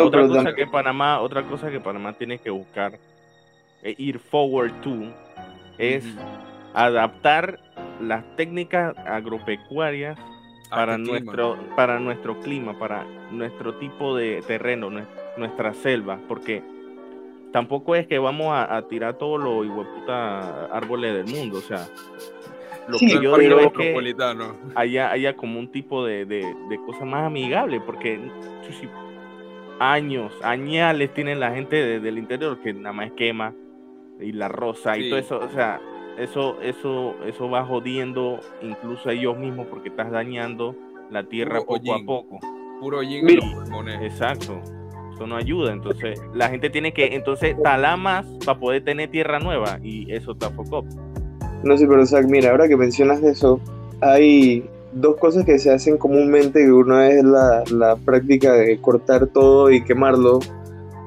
[0.00, 2.98] otra cosa que Panamá, otra cosa que Panamá tiene que buscar,
[3.82, 5.12] es ir forward to,
[5.78, 6.04] es
[6.74, 7.60] adaptar
[8.00, 10.18] las técnicas agropecuarias
[10.70, 14.90] para nuestro, para nuestro clima, para nuestro tipo de terreno,
[15.36, 16.62] nuestra selva, porque
[17.52, 19.66] tampoco es que vamos a, tirar todos los
[20.08, 21.86] árboles del mundo, o sea,
[22.88, 24.14] lo que yo digo es que
[24.74, 26.44] haya, haya como un tipo de, de,
[26.84, 28.18] cosa más amigable, porque
[29.78, 33.54] años, añales tienen la gente del interior que nada más quema
[34.20, 35.80] y la rosa y todo eso, o sea,
[36.18, 40.74] eso, eso, eso va jodiendo incluso a ellos mismos porque estás dañando
[41.10, 42.38] la tierra poco a poco.
[42.80, 43.26] Puro yin
[44.02, 44.60] Exacto.
[45.14, 45.72] Eso no ayuda.
[45.72, 50.32] Entonces, la gente tiene que entonces talar más para poder tener tierra nueva y eso
[50.32, 50.84] está poco.
[51.62, 53.60] No sé, pero Zach, mira, ahora que mencionas eso,
[54.00, 56.70] hay dos cosas que se hacen comúnmente.
[56.72, 60.40] Una es la, la práctica de cortar todo y quemarlo.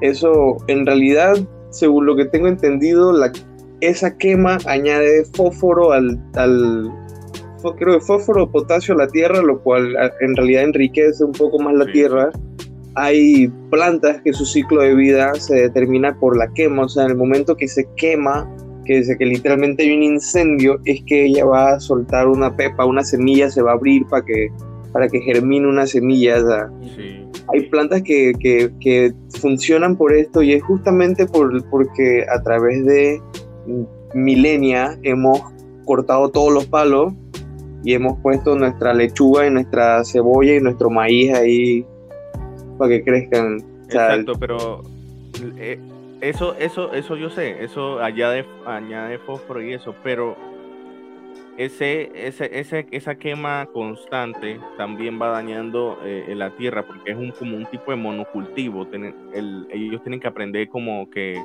[0.01, 1.37] Eso, en realidad,
[1.69, 3.31] según lo que tengo entendido, la
[3.79, 6.91] esa quema añade fósforo al, al
[7.77, 11.85] creo fósforo potasio a la tierra, lo cual en realidad enriquece un poco más la
[11.91, 12.29] tierra.
[12.95, 17.11] Hay plantas que su ciclo de vida se determina por la quema, o sea, en
[17.11, 18.49] el momento que se quema
[18.85, 22.85] que dice que literalmente hay un incendio, es que ella va a soltar una pepa,
[22.85, 24.49] una semilla se va a abrir para que,
[24.91, 26.69] para que germine una semilla.
[27.53, 33.21] Hay plantas que, que, funcionan por esto y es justamente por, porque a través de
[34.13, 35.41] milenia hemos
[35.85, 37.13] cortado todos los palos
[37.83, 41.85] y hemos puesto nuestra lechuga y nuestra cebolla y nuestro maíz ahí
[42.77, 43.63] para que crezcan.
[43.85, 44.81] Exacto, pero
[45.57, 45.79] eh,
[46.21, 50.35] eso, eso, eso yo sé, eso añade, añade fósforo y eso, pero
[51.57, 57.31] ese, ese, ese, esa quema constante también va dañando eh, la tierra porque es un,
[57.31, 58.87] como un tipo de monocultivo.
[58.93, 61.41] ellos tienen que aprender como que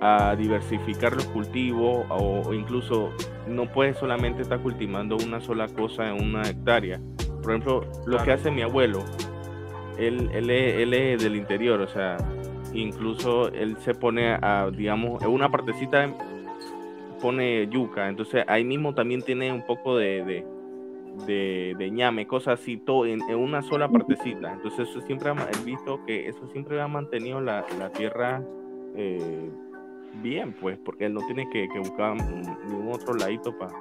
[0.00, 3.12] a diversificar los cultivos o, incluso
[3.48, 7.00] no puedes solamente estar cultivando una sola cosa en una hectárea.
[7.42, 9.04] Por ejemplo, lo que hace mi abuelo,
[9.98, 12.16] él, él, es, él es del interior, o sea,
[12.72, 16.12] incluso él se pone a, digamos, en una partecita
[17.22, 20.44] pone yuca, entonces ahí mismo también tiene un poco de,
[21.26, 24.52] de, ñame, cosas así, todo en, una sola partecita.
[24.52, 27.64] Entonces eso siempre ha visto que eso siempre ha mantenido la,
[27.96, 28.42] tierra
[28.96, 29.50] eh,
[30.20, 32.16] bien, pues, porque él no tiene que, buscar
[32.66, 33.72] ningún otro ladito para...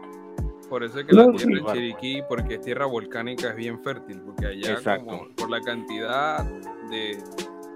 [0.69, 4.21] Por eso es que la tierra de Chiriquí, porque es tierra volcánica, es bien fértil,
[4.21, 6.45] porque allá como por la cantidad
[6.89, 7.17] de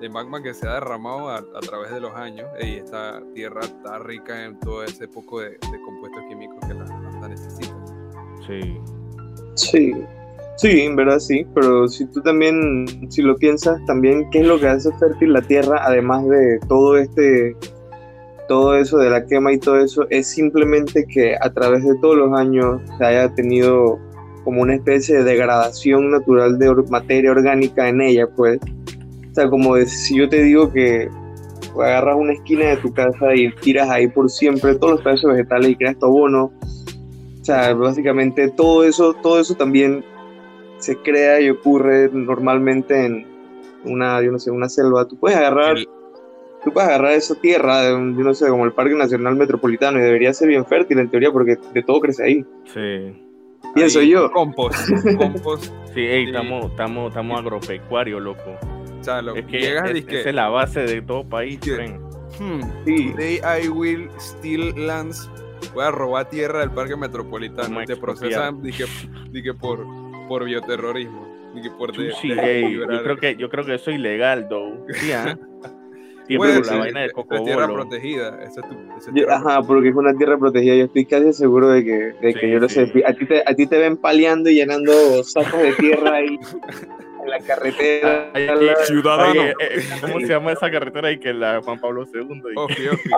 [0.02, 4.00] de magma que se ha derramado a, través de los años y esta tierra está
[4.00, 7.76] rica en todo ese poco de, compuestos químicos que la planta necesita.
[8.46, 8.78] Sí.
[9.56, 9.94] Sí.
[10.58, 14.58] Sí, en verdad sí, pero si tú también, si lo piensas, también qué es lo
[14.58, 17.58] que hace fértil la tierra, además de todo este,
[18.48, 22.16] todo eso de la quema y todo eso, es simplemente que a través de todos
[22.16, 24.00] los años se haya tenido
[24.46, 28.60] como una especie de degradación natural de materia orgánica en ella, pues,
[29.36, 31.10] o sea, como si yo te digo que
[31.76, 35.72] agarras una esquina de tu casa y tiras ahí por siempre todos los pedazos vegetales
[35.72, 36.54] y creas tu abono.
[37.42, 40.06] O sea, básicamente todo eso, todo eso también
[40.78, 43.28] se crea y ocurre normalmente en
[43.84, 45.06] una, yo no sé, una selva.
[45.06, 45.80] Tú puedes agarrar,
[46.64, 50.34] tú puedes agarrar esa tierra, yo no sé, como el Parque Nacional Metropolitano y debería
[50.34, 52.46] ser bien fértil en teoría porque de todo crece ahí.
[52.74, 53.22] Sí.
[53.74, 54.32] Pienso yo.
[54.32, 54.92] Compost.
[55.18, 55.74] compost.
[55.94, 58.75] Sí, estamos, estamos, estamos agropecuarios, loco
[59.36, 61.60] es que llegas es, es la base de todo país.
[62.40, 65.30] Hmm, today I will steal lands.
[65.74, 67.84] Voy a robar tierra del parque metropolitano.
[67.86, 68.86] te procesan dije,
[69.32, 69.86] dije, por,
[70.28, 71.26] por bioterrorismo.
[71.54, 74.86] Dije, por de, sí, yo creo que yo creo que eso es ilegal, though.
[74.94, 75.38] Sí, ¿eh?
[76.28, 78.44] la vaina de Es tierra protegida.
[78.44, 80.76] Esa es tu, ajá, porque es una tierra protegida.
[80.76, 82.92] Yo estoy casi seguro de que, de que yo lo sé.
[83.06, 86.38] A ti, te, a ti te ven paleando y llenando sacos de tierra ahí.
[87.26, 88.32] en la carretera.
[88.86, 89.42] Ciudadano.
[89.42, 92.42] Eh, eh, ¿Cómo se llama esa carretera ahí que la Juan Pablo II?
[92.56, 93.12] Okay, okay.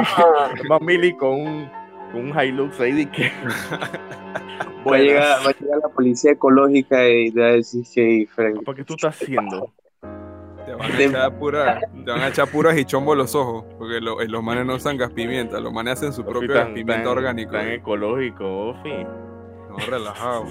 [0.69, 1.69] Mamili con un,
[2.11, 3.31] con un Hilux ahí de que.
[4.89, 8.25] va, a llegar, va a llegar la policía ecológica y te va a decir, hey,
[8.25, 8.63] Frank.
[8.75, 9.73] ¿Qué tú estás haciendo?
[10.65, 14.01] Te van a echar pura, te van a echar puras y chombo los ojos, porque
[14.01, 17.53] lo, los manes no usan gas pimienta, los manes hacen su propio gas pimienta orgánico.
[17.53, 19.05] Tan ecológico, Ofi.
[19.69, 20.45] No, relajado.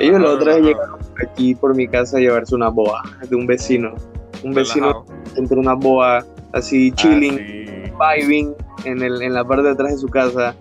[0.00, 3.94] Ellos los otros llegaron aquí por mi casa a llevarse una boa de un vecino.
[4.42, 5.04] Un vecino
[5.36, 9.98] entre una boa así ah, chilling, vibing en, el, en la parte de atrás de
[9.98, 10.54] su casa.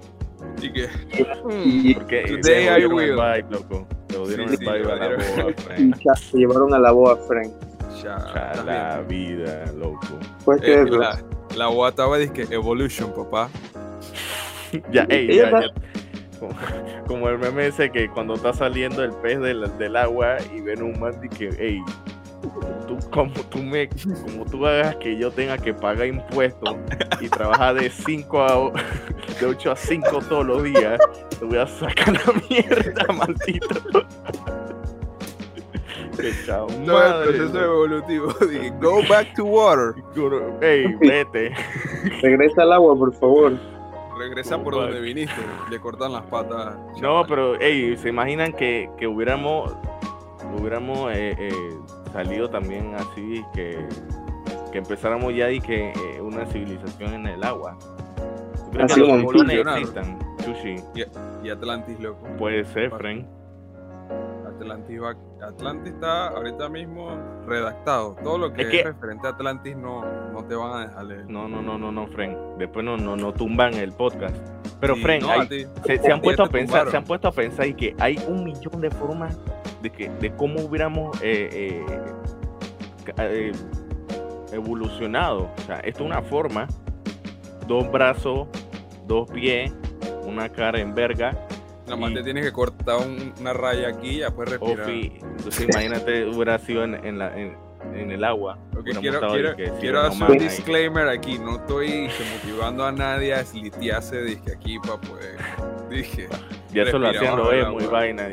[0.62, 0.88] Y que.
[1.66, 3.16] Y, Porque today I will.
[3.16, 3.88] Vibe, loco.
[4.10, 5.96] Se dieron el vibe a la boa, Frank.
[6.18, 7.52] Se llevaron a la boa, Frank.
[8.04, 10.20] Ya, la vida, loco.
[10.46, 11.24] Pues que la,
[11.56, 13.50] la boa estaba que Evolution, papá.
[14.92, 15.74] ya, ey, ya, ya
[17.08, 20.82] como, el meme ese que cuando está saliendo el pez del, del agua y ven
[20.84, 21.82] un man y que, hey,
[22.88, 26.76] tú, como tú me, como tú hagas que yo tenga que pagar impuestos
[27.22, 28.72] y trabajar de 5 a
[29.40, 31.00] de 8 a 5 todos los días,
[31.40, 34.06] te voy a sacar la mierda, maldito.
[36.46, 38.34] chao, no es proceso evolutivo.
[38.80, 39.96] go back to water.
[40.62, 41.54] Hey, vete.
[42.22, 43.73] Regresa al agua, por favor
[44.34, 46.76] regresa por donde viniste, le cortan las patas.
[47.00, 49.76] No, pero, hey, ¿se imaginan que, que hubiéramos,
[50.60, 51.52] hubiéramos eh, eh,
[52.12, 53.88] salido también así, que,
[54.72, 57.78] que empezáramos ya y que eh, una civilización en el agua?
[58.80, 59.32] Así como
[60.44, 60.76] Sushi.
[61.44, 62.26] Y, Atlantis, loco.
[62.38, 63.26] Puede ser, Frank.
[64.54, 65.00] Atlantis,
[65.42, 67.10] Atlantis está ahorita mismo
[67.46, 68.16] redactado.
[68.24, 71.30] Todo lo que es, referente a Atlantis no, no te van a dejar leer.
[71.30, 72.38] No, no, no, no, no, Frank.
[72.58, 74.36] Después no, no, no tumban el podcast.
[74.80, 75.24] Pero, Frank,
[75.86, 78.82] se, han puesto a pensar, se han puesto a pensar y que hay un millón
[78.82, 79.40] de formas
[79.82, 81.86] de que, de cómo hubiéramos eh, eh,
[83.18, 83.52] eh,
[84.52, 85.50] evolucionado.
[85.58, 86.68] O sea, esto es una forma,
[87.68, 88.48] dos brazos,
[89.08, 89.72] dos pies,
[90.26, 91.32] una cara en verga.
[91.86, 92.98] Nada más te tienes que cortar
[93.40, 94.90] una raya aquí y ya puedes respirar.
[94.90, 97.58] Entonces imagínate hubiera sido en, en, la, en,
[97.94, 98.58] en el agua.
[98.84, 101.38] quiero, quiero, quiero hacer un disclaimer aquí.
[101.40, 105.36] No estoy motivando a nadie a slitearse dije, aquí para poder.
[105.90, 106.28] Dije.
[106.74, 108.30] Ya eso lo hacían lo muy vaina.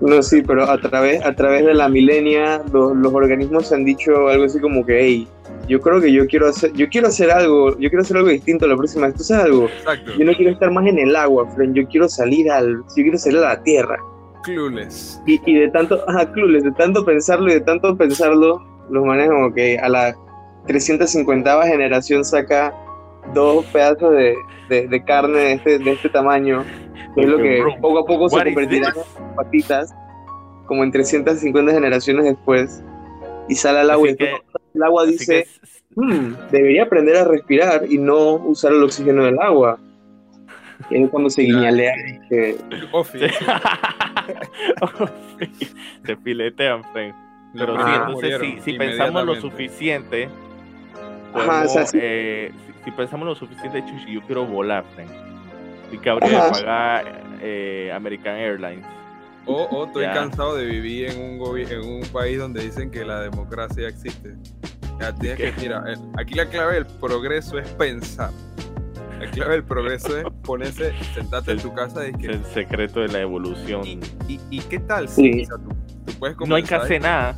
[0.00, 4.28] No, sí, pero a través, a través de la milenia, los, los organismos han dicho
[4.28, 5.28] algo así como que, hey,
[5.70, 8.66] yo creo que yo quiero hacer, yo quiero hacer algo, yo quiero hacer algo distinto
[8.66, 9.14] la próxima vez.
[9.14, 9.66] ¿Tú sabes algo?
[9.66, 10.12] Exacto.
[10.18, 11.76] Yo no quiero estar más en el agua, friend.
[11.76, 13.96] Yo quiero salir al, yo quiero salir a la tierra.
[14.42, 15.22] Clueless.
[15.26, 19.28] Y, y de tanto, ajá, clueless, de tanto pensarlo y de tanto pensarlo, los manes
[19.28, 20.16] como que a la
[20.66, 22.74] 350 generación saca
[23.32, 24.34] dos pedazos de,
[24.68, 26.64] de, carne de este, de este tamaño,
[27.14, 29.94] que es lo que poco a poco se convertirán en patitas,
[30.66, 32.82] como en 350 generaciones después,
[33.50, 34.16] y sale al agua y
[34.74, 35.46] el agua dice,
[35.96, 39.80] hmm, debería aprender a respirar y no usar el oxígeno del agua.
[40.88, 41.92] Y es cuando se guiñalea
[42.28, 42.56] que...
[46.06, 50.28] se filetean, Pero sí, entonces si, pensamos lo suficiente,
[51.94, 52.52] eh,
[52.84, 55.10] si, pensamos lo suficiente, Chuchi, yo quiero volar, friend.
[55.92, 58.86] Y que habría que pagar eh, American Airlines.
[59.70, 63.88] O, estoy cansado de vivir en un, en un país donde dicen que la democracia
[63.88, 64.36] existe.
[65.20, 65.84] que, mira,
[66.18, 68.30] aquí la clave del progreso es pensar.
[69.18, 72.26] La clave del progreso es ponerse, sentarte en tu casa y que...
[72.28, 73.82] el secreto de la evolución.
[74.28, 75.08] ¿Y, qué tal?
[75.08, 75.46] Sí.
[76.46, 77.36] no hay que hacer nada.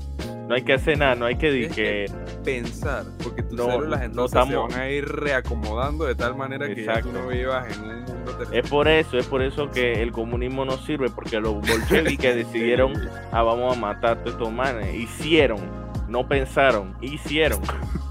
[0.48, 2.06] No hay que hacer nada, no hay que, que
[2.44, 7.00] pensar, porque tus células entonces se van a ir reacomodando de tal manera que ya
[7.00, 8.11] tú no vivas en un
[8.52, 12.92] Es por eso, es por eso que el comunismo no sirve, porque los bolcheviques decidieron,
[13.32, 15.60] ah, vamos a matar a estos manes, hicieron,
[16.08, 17.60] no pensaron, hicieron.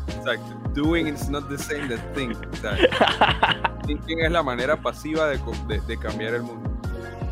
[0.08, 0.58] Exacto.
[0.74, 2.50] Doing is not the same as thinking.
[3.86, 5.38] thinking es la manera pasiva de,
[5.86, 6.70] de, cambiar el mundo.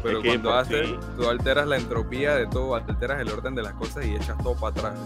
[0.04, 4.06] Pero cuando haces, tú alteras la entropía de todo, alteras el orden de las cosas
[4.06, 5.00] y echas todo para atrás.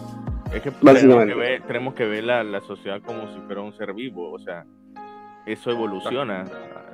[0.51, 3.75] Es que tenemos que ver, tenemos que ver la, la, sociedad como si fuera un
[3.75, 4.65] ser vivo, o sea,
[5.45, 6.45] eso evoluciona.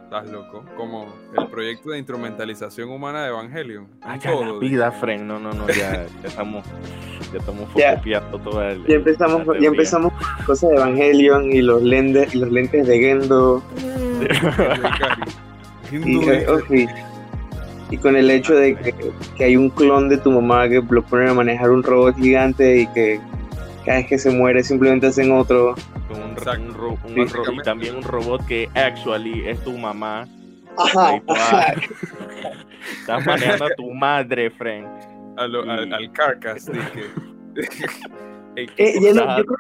[0.10, 1.06] Estás, loco, como
[1.38, 3.88] el proyecto de instrumentalización humana de Evangelion.
[4.02, 6.66] Ah, ya la vida, Fren, no, no, no, ya, ya estamos,
[7.32, 11.84] ya estamos fotocopiando todo el, Ya empezamos, ya empezamos con cosas de Evangelion y los
[11.84, 13.64] lentes, los lentes de Gendo.
[15.92, 16.88] y,
[17.92, 18.96] y con el hecho de que,
[19.38, 22.80] que, hay un clon de tu mamá que lo ponen a manejar un robot gigante
[22.80, 23.22] y que
[23.90, 25.74] cada vez que se muere simplemente hacen otro.
[27.08, 30.28] y también un robot que actually es tu mamá.
[30.78, 31.16] Ajá.
[33.00, 34.88] Estás manejando a tu madre, friend.
[35.38, 37.06] al, carcass, dije.
[38.78, 39.58] eh, ya no, yo creo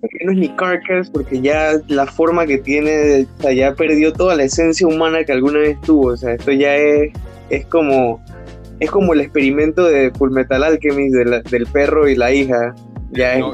[0.00, 4.14] que no es ni carcass porque ya la forma que tiene, o sea, ya perdió
[4.14, 6.06] toda la esencia humana que alguna vez tuvo.
[6.12, 7.12] O sea, esto ya es,
[7.50, 8.24] es como
[8.80, 12.74] es como el experimento de Fullmetal Alchemist del perro y la hija
[13.12, 13.44] ya es,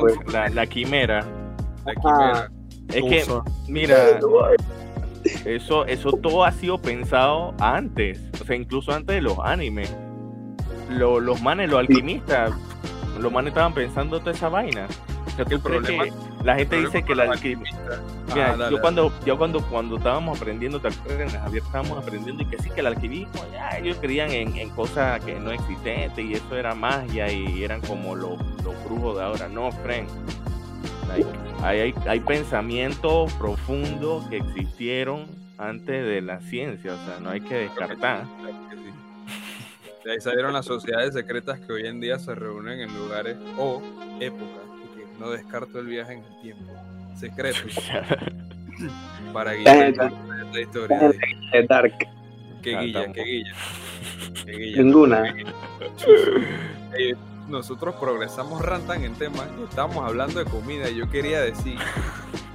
[0.00, 0.16] pues.
[0.32, 1.24] la, la, quimera.
[1.84, 2.50] La quimera.
[2.88, 3.24] Es que,
[3.68, 4.18] mira,
[5.44, 9.94] eso, eso todo ha sido pensado antes, o sea, incluso antes de los animes.
[10.88, 12.52] los manes, los alquimistas,
[13.20, 14.86] los manes estaban pensando toda esa vaina.
[15.26, 16.04] O sea, el problema,
[16.46, 18.00] la gente dice que la alquimista.
[18.28, 22.58] Mira, yo cuando, yo cuando, cuando estábamos aprendiendo, te acuerdas, Javier, estábamos aprendiendo y que
[22.62, 26.56] sí, que el alquimismo, ya, ellos creían en, en cosas que no existentes y eso
[26.56, 29.48] era magia y eran como los, los brujos de ahora.
[29.48, 30.08] No, friend.
[31.62, 35.26] Hay, hay, hay pensamientos profundos que existieron
[35.58, 38.24] antes de la ciencia, o sea, no hay que descartar.
[40.04, 43.82] De ahí salieron las sociedades secretas que hoy en día se reúnen en lugares o
[44.20, 44.65] épocas
[45.18, 46.72] no descarto el viaje en el tiempo.
[47.16, 47.58] Secreto.
[49.32, 49.94] para guiar
[50.52, 50.98] la historia.
[51.52, 51.62] De...
[51.68, 51.94] Dark.
[52.62, 53.52] Qué guilla, qué guilla.
[54.82, 55.34] Ninguna.
[56.98, 57.14] Eh,
[57.48, 59.46] nosotros progresamos rantan en temas.
[59.68, 61.78] Estamos hablando de comida y yo quería decir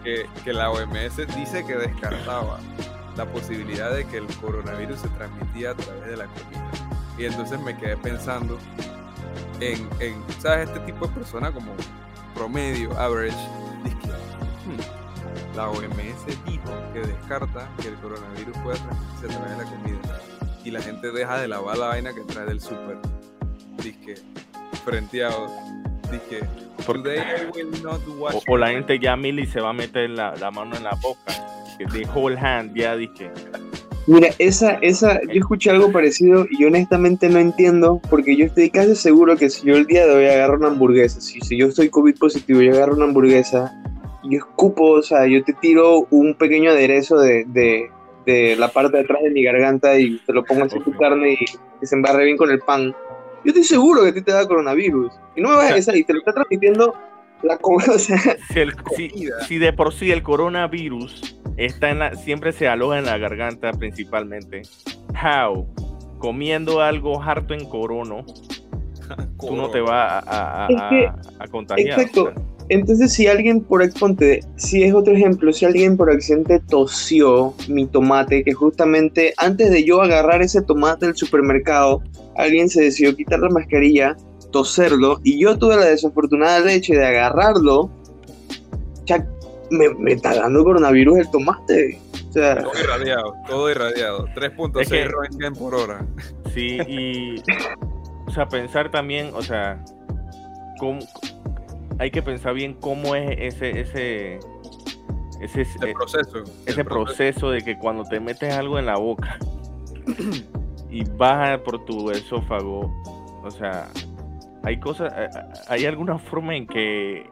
[0.03, 2.59] que, que la OMS dice que descartaba
[3.15, 6.71] la posibilidad de que el coronavirus se transmitía a través de la comida.
[7.17, 8.57] Y entonces me quedé pensando
[9.59, 10.69] en, en ¿sabes?
[10.69, 11.73] Este tipo de persona como
[12.41, 13.37] promedio, average,
[14.65, 19.69] hmm, la OMS dijo que descarta que el coronavirus pueda transmitirse a través de la
[19.69, 20.21] comida.
[20.63, 22.97] Y la gente deja de lavar la vaina que trae del súper.
[23.77, 24.23] Dice
[24.83, 25.51] frenteado.
[26.11, 26.49] Dice
[26.87, 30.97] o, o, la gente ya mil se va a meter la, la mano en la
[30.99, 31.33] boca.
[31.77, 33.31] Que de whole hand, ya dije.
[34.07, 38.95] Mira, esa, esa, yo escuché algo parecido y honestamente no entiendo, porque yo estoy casi
[38.95, 41.89] seguro que si yo el día de hoy agarro una hamburguesa, si, si yo estoy
[41.89, 43.71] COVID positivo y agarro una hamburguesa,
[44.23, 47.89] yo escupo, o sea, yo te tiro un pequeño aderezo de, de,
[48.25, 50.95] de la parte de atrás de mi garganta y te lo pongo así en tu
[50.97, 51.45] carne y
[51.79, 52.87] que se embarre bien con el pan.
[53.43, 55.13] Yo estoy seguro que a ti te da coronavirus.
[55.35, 56.95] Y no me vas a decir, y te lo está transmitiendo
[57.43, 58.17] la comida, o sea,
[58.51, 59.11] Si, el- si-
[59.47, 63.71] si de por sí el coronavirus está en la, siempre se aloja en la garganta
[63.73, 64.63] principalmente.
[65.13, 65.67] How?
[66.19, 68.25] Comiendo algo harto en corono,
[69.39, 71.99] tú no te vas a, a- Es a- que- a- a contagiar.
[71.99, 72.23] exacto.
[72.23, 72.35] o sea.
[72.69, 77.85] Entonces, si alguien por ponte, si es otro ejemplo, si alguien por accidente tosió mi
[77.85, 82.01] tomate, que justamente antes de yo agarrar ese tomate del supermercado,
[82.37, 84.15] alguien se decidió quitar la mascarilla,
[84.53, 87.89] toserlo, y yo tuve la desafortunada leche de agarrarlo,
[89.71, 91.99] me, me está dando coronavirus el tomate.
[92.29, 94.25] O sea, Todo irradiado, todo irradiado.
[94.35, 96.05] 3.6 Es que- por hora.
[96.53, 97.41] Sí, y.
[98.27, 99.83] O sea, pensar también, o sea,
[100.79, 100.99] cómo,
[101.99, 103.81] hay que pensar bien cómo es ese.
[103.81, 104.39] ese
[105.41, 106.37] ese, El eh, proceso.
[106.37, 109.39] el ese proceso de que cuando te metes algo en la boca
[110.89, 112.93] y baja por tu esófago,
[113.43, 113.87] o sea,
[114.63, 115.29] hay cosas, eh,
[115.67, 117.27] hay alguna forma en que,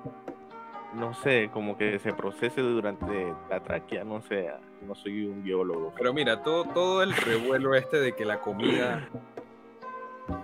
[0.96, 4.50] no sé, como que se procese durante la tráquea, no sé,
[4.88, 5.94] no soy un biólogo.
[5.98, 9.08] Pero mira, todo, todo el revuelo este de que la comida.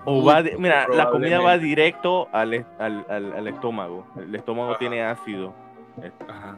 [0.06, 4.06] O va, mira, la comida va directo al, al, al- al estómago.
[4.18, 4.80] El estómago Ajá.
[4.80, 5.54] tiene ácido.
[6.28, 6.58] Ajá.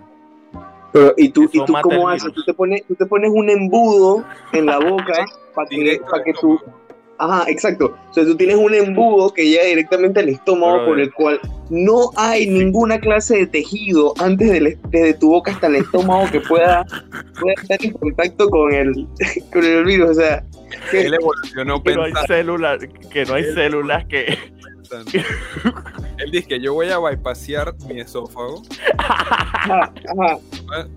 [0.92, 2.34] pero ¿y tú, ¿y tú cómo haces?
[2.34, 4.24] Tú te, pones, tú te pones un embudo
[4.54, 5.26] en la boca
[5.56, 6.78] para que, Directo pa' al que tu, estómago.
[7.20, 7.97] Ajá, exacto.
[8.09, 10.88] O sea, tú tienes un embudo que llega directamente al estómago Brother.
[10.88, 11.39] por el cual
[11.70, 16.41] no hay ninguna clase de tejido antes del, desde tu boca hasta el estómago que
[16.41, 16.86] pueda,
[17.39, 19.07] pueda estar en contacto con el,
[19.51, 20.11] con el virus.
[20.11, 20.43] O sea,
[20.91, 22.34] que- Él evolucionó Que no hay pensando.
[22.36, 22.80] células,
[23.11, 24.38] que no hay células que.
[26.18, 28.61] Él dice que yo voy a bypassear mi esófago,
[28.97, 30.38] ajá, ajá.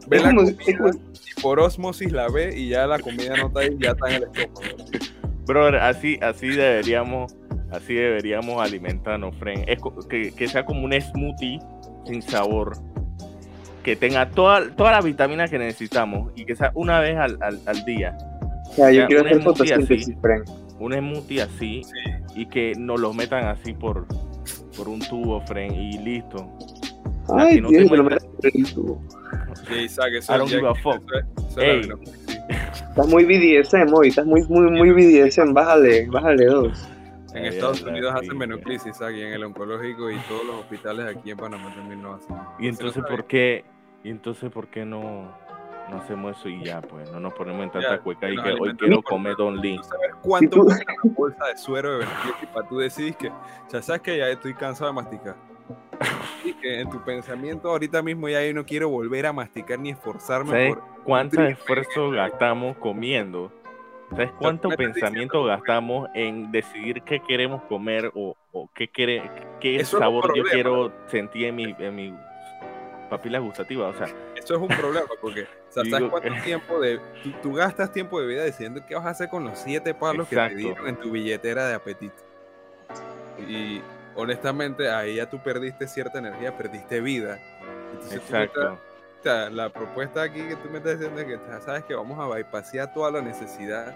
[0.06, 0.90] ve Es la como- es comida como-
[1.36, 4.14] y por osmosis la ve y ya la comida no está ahí, ya está en
[4.14, 4.84] el estómago.
[5.50, 7.34] Brother, así, así deberíamos,
[7.72, 9.64] así deberíamos alimentarnos, friend.
[9.68, 9.78] Es
[10.08, 11.58] que, que sea como un smoothie
[12.06, 12.72] sin sabor.
[13.82, 17.58] Que tenga toda, todas las vitaminas que necesitamos y que sea una vez al, al,
[17.66, 18.16] al día.
[18.68, 20.16] o sea, yo quiero un hacer smoothie fotosíntesis, así.
[20.20, 20.48] Frank.
[20.78, 21.82] Un smoothie así
[22.34, 24.06] y que nos lo metan así por,
[24.76, 26.48] por un tubo, friend, y listo.
[27.36, 29.02] Ay, no Dios, te me lo metes en el tubo.
[29.68, 31.02] Sí, Isaac, eso I don't ya- give a fuck.
[31.12, 31.82] eso es- eso Ey.
[32.72, 35.52] Estás muy BDSM hoy, estás muy, muy, muy BDSM.
[35.52, 36.88] Bájale, bájale dos.
[37.34, 41.36] En Estados Unidos hacen Isaac, y en el oncológico y todos los hospitales aquí en
[41.36, 42.36] Panamá también lo hacen.
[42.58, 43.64] Y entonces, ¿por qué?
[44.02, 45.32] Y entonces, ¿por qué no,
[45.90, 47.10] no hacemos eso y ya, pues?
[47.12, 49.76] No nos ponemos en tanta Ya, cueca y que hoy quiero comer Don Lee.
[49.76, 53.30] ¿Tú sabes cuánto cuesta una bolsa de suero de beneficio para tú decir que,
[53.72, 55.36] ya sabes que ya estoy cansado de masticar?
[56.44, 59.90] Y que en tu pensamiento ahorita mismo ya yo no quiero volver a masticar ni
[59.90, 61.02] esforzarme ¿Sabes por...
[61.04, 63.52] cuánto esfuerzo gastamos comiendo?
[64.10, 69.98] ¿Sabes cuánto pensamiento gastamos en decidir qué queremos comer o, o qué, quiere, qué Eso
[69.98, 72.14] sabor yo quiero sentir en mi, en mi
[73.08, 73.88] papila gustativa?
[73.88, 76.98] O sea, Eso es un problema porque, o sea, ¿sabes Digo, cuánto tiempo de...
[77.22, 80.26] Tú, tú gastas tiempo de vida decidiendo qué vas a hacer con los siete palos
[80.26, 82.22] que te dieron en tu billetera de apetito.
[83.48, 83.80] Y
[84.20, 87.38] honestamente ahí ya tú perdiste cierta energía, perdiste vida.
[87.92, 88.78] Entonces, estás- exacto.
[89.20, 91.94] O sea, la propuesta aquí que tú me estás diciendo es que ya sabes que
[91.94, 93.94] vamos a bypassear toda la necesidad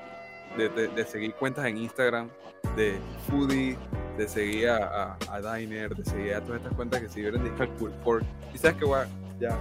[0.57, 2.29] de, de- de seguir cuentas en Instagram,
[2.77, 2.99] de
[3.29, 3.79] foodie,
[4.18, 7.66] de seguir a, a, a Diner, de seguir a todas estas cuentas que siguieron de
[7.79, 8.25] Full Pork.
[8.55, 9.07] Y sabes que voy a,
[9.41, 9.57] ya,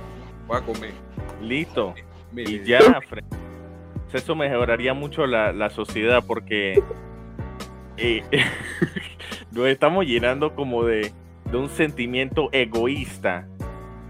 [0.48, 0.92] voy a comer.
[1.42, 1.94] Listo.
[2.32, 2.80] Mire, Y ya.
[4.12, 6.84] Eso mejoraría mucho la, la sociedad porque
[7.98, 8.24] eh,
[9.52, 11.12] nos estamos llenando como de,
[11.52, 13.48] de un sentimiento egoísta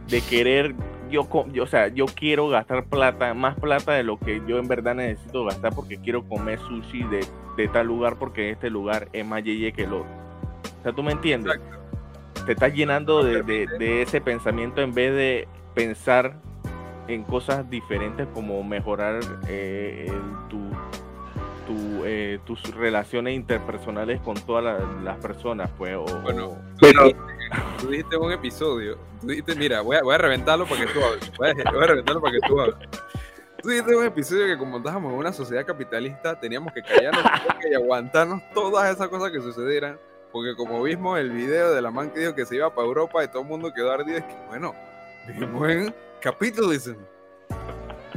[0.08, 0.76] de querer,
[1.10, 4.68] yo, yo, o sea, yo quiero gastar plata, más plata de lo que yo en
[4.68, 7.26] verdad necesito gastar porque quiero comer sushi de,
[7.58, 10.08] de tal lugar porque este lugar es más yeye que el otro.
[10.80, 11.56] O sea, ¿tú me entiendes?
[11.56, 12.46] Exacto.
[12.46, 16.36] te estás llenando de, de- de ese pensamiento en vez de pensar
[17.08, 20.60] en cosas diferentes como mejorar eh, el- tu,
[21.66, 25.96] tu, eh, tus relaciones interpersonales con todas la- las personas, pues.
[25.96, 27.10] O, Bueno, o- tú Pero-
[27.80, 31.00] tú dijiste un episodio, tú dijiste, mira, voy a, voy a reventarlo para que tú
[31.04, 32.76] hables, voy a, voy a reventarlo para que tú hables.
[33.62, 37.24] Tú dijiste un episodio que como estábamos en una sociedad capitalista, teníamos que callarnos
[37.70, 39.98] y aguantarnos todas esas cosas que sucedieran,
[40.34, 43.24] porque como vimos el video de la man que dijo que se iba para Europa
[43.24, 44.74] y todo el mundo quedó ardido, es que bueno,
[45.28, 45.96] vivimos en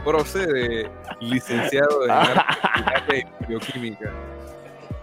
[0.07, 0.39] capitalism.
[0.39, 0.91] Procede,
[1.21, 4.11] licenciado en arte y bioquímica.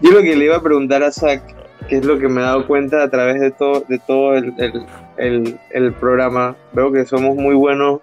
[0.00, 1.42] Yo lo que le iba a preguntar a Zach
[1.88, 4.54] que es lo que me he dado cuenta a través de todo, de todo el,
[4.58, 4.86] el,
[5.16, 6.56] el, el programa.
[6.72, 8.00] Veo que somos muy buenos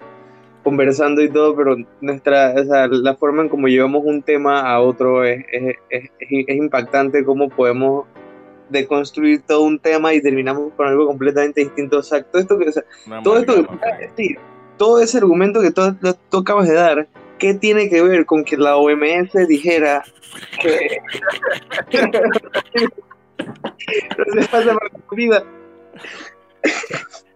[0.64, 4.80] conversando y todo, pero nuestra, o sea, la forma en cómo llevamos un tema a
[4.80, 8.06] otro es, es, es, es impactante, cómo podemos
[8.70, 11.98] deconstruir todo un tema y terminamos con algo completamente distinto.
[11.98, 12.84] O sea, todo esto que, o sea,
[13.24, 14.38] todo esto que decir,
[14.82, 15.96] todo ese argumento que tú,
[16.32, 17.08] tú, acabas de dar,
[17.38, 20.04] ¿qué tiene que ver con que la OMS dijera
[20.60, 20.98] que
[24.18, 25.44] no se pasa por tu vida?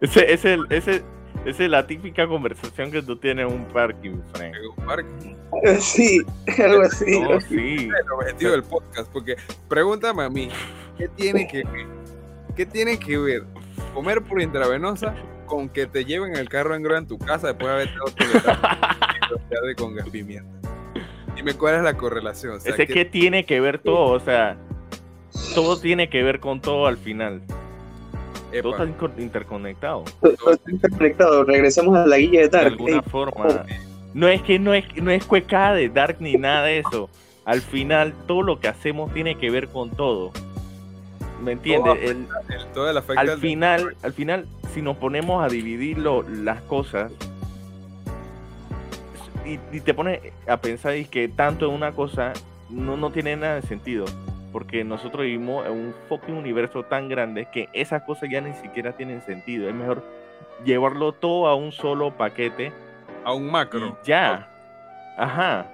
[0.01, 1.03] Ese, ese, ese,
[1.45, 4.55] esa es la típica conversación que tú tienes en un parking, Frank.
[4.55, 5.35] En un parking.
[5.79, 6.21] Sí,
[6.57, 7.19] algo así.
[7.19, 7.89] No, sí.
[7.89, 9.35] El objetivo del podcast, porque
[9.69, 10.49] pregúntame a mí,
[10.97, 11.85] ¿qué tiene que ver?
[12.55, 13.43] ¿Qué tiene que ver
[13.93, 15.13] comer por intravenosa
[15.45, 19.75] con que te lleven el carro en grúa en tu casa después de haberte dado
[19.75, 20.69] tu con gas pimienta?
[21.35, 22.55] Dime cuál es la correlación.
[22.55, 24.57] O sea, Ese que tiene que ver todo, o sea,
[25.53, 27.41] todo tiene que ver con todo al final.
[28.61, 30.05] Todo está interconectado.
[30.21, 31.43] Todo está interconectado.
[31.43, 32.65] Regresamos a la guía de Dark.
[32.65, 33.65] De alguna forma.
[34.13, 37.09] No es que no es, no es cuecada de Dark ni nada de eso.
[37.43, 40.31] Al final, todo lo que hacemos tiene que ver con todo.
[41.41, 41.97] ¿Me entiendes?
[42.01, 42.27] El,
[42.73, 47.11] todo el al final, al final, si nos ponemos a dividir las cosas
[49.45, 52.33] y, y, te pones a pensar y que tanto en una cosa
[52.69, 54.05] no, no tiene nada de sentido
[54.55, 58.93] porque nosotros vivimos en un fucking universo tan grande que esas cosas ya ni siquiera
[58.93, 59.67] tienen sentido.
[59.67, 60.01] Es mejor
[60.63, 62.71] llevarlo todo a un solo paquete.
[63.25, 63.97] A un macro.
[64.05, 64.47] ya.
[65.17, 65.65] Ajá.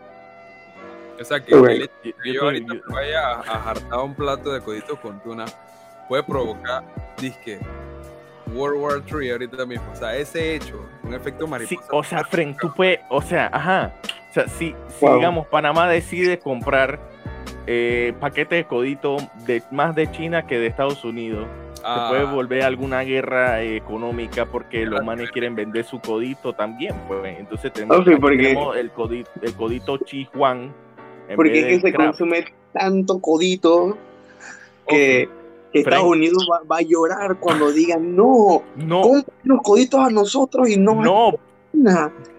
[1.21, 1.93] O sea que el hecho
[2.23, 5.45] que yo ahorita vaya a, jartar un plato de coditos con tuna
[6.07, 6.83] puede provocar,
[7.17, 7.59] disque,
[8.53, 9.91] World War III ahorita mismo.
[9.91, 11.81] O sea, ese hecho, un efecto mariposa.
[11.81, 13.93] Sí, o sea, Fren, tú puedes, o sea, ajá.
[14.29, 16.99] O sea, si, si digamos Panamá decide comprar
[17.67, 21.47] eh, paquete de codito de, más de China que de Estados Unidos.
[21.75, 22.31] Se puede ah.
[22.31, 27.39] volver alguna guerra económica porque los manes quieren vender su codito también, pues.
[27.39, 30.73] Entonces tenemos, el codito, el codito Chihuan.
[31.35, 33.97] Porque se consume tanto codito
[34.87, 35.29] que,
[35.73, 41.01] Estados Unidos va, a llorar cuando digan no, no, los coditos a nosotros y no,
[41.01, 41.31] no,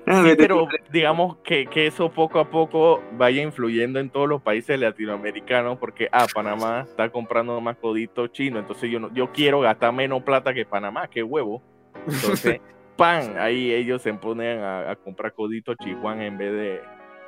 [0.06, 4.78] Ah, pero digamos que, que, eso poco a poco vaya influyendo en todos los países
[4.78, 9.92] latinoamericanos, porque ah, Panamá está comprando más codito chino, entonces yo no, yo quiero gastar
[9.92, 11.62] menos plata que Panamá, qué huevo.
[12.06, 12.60] Entonces,
[12.96, 16.80] pan, ahí ellos se ponen a, comprar codito chihuán en vez de,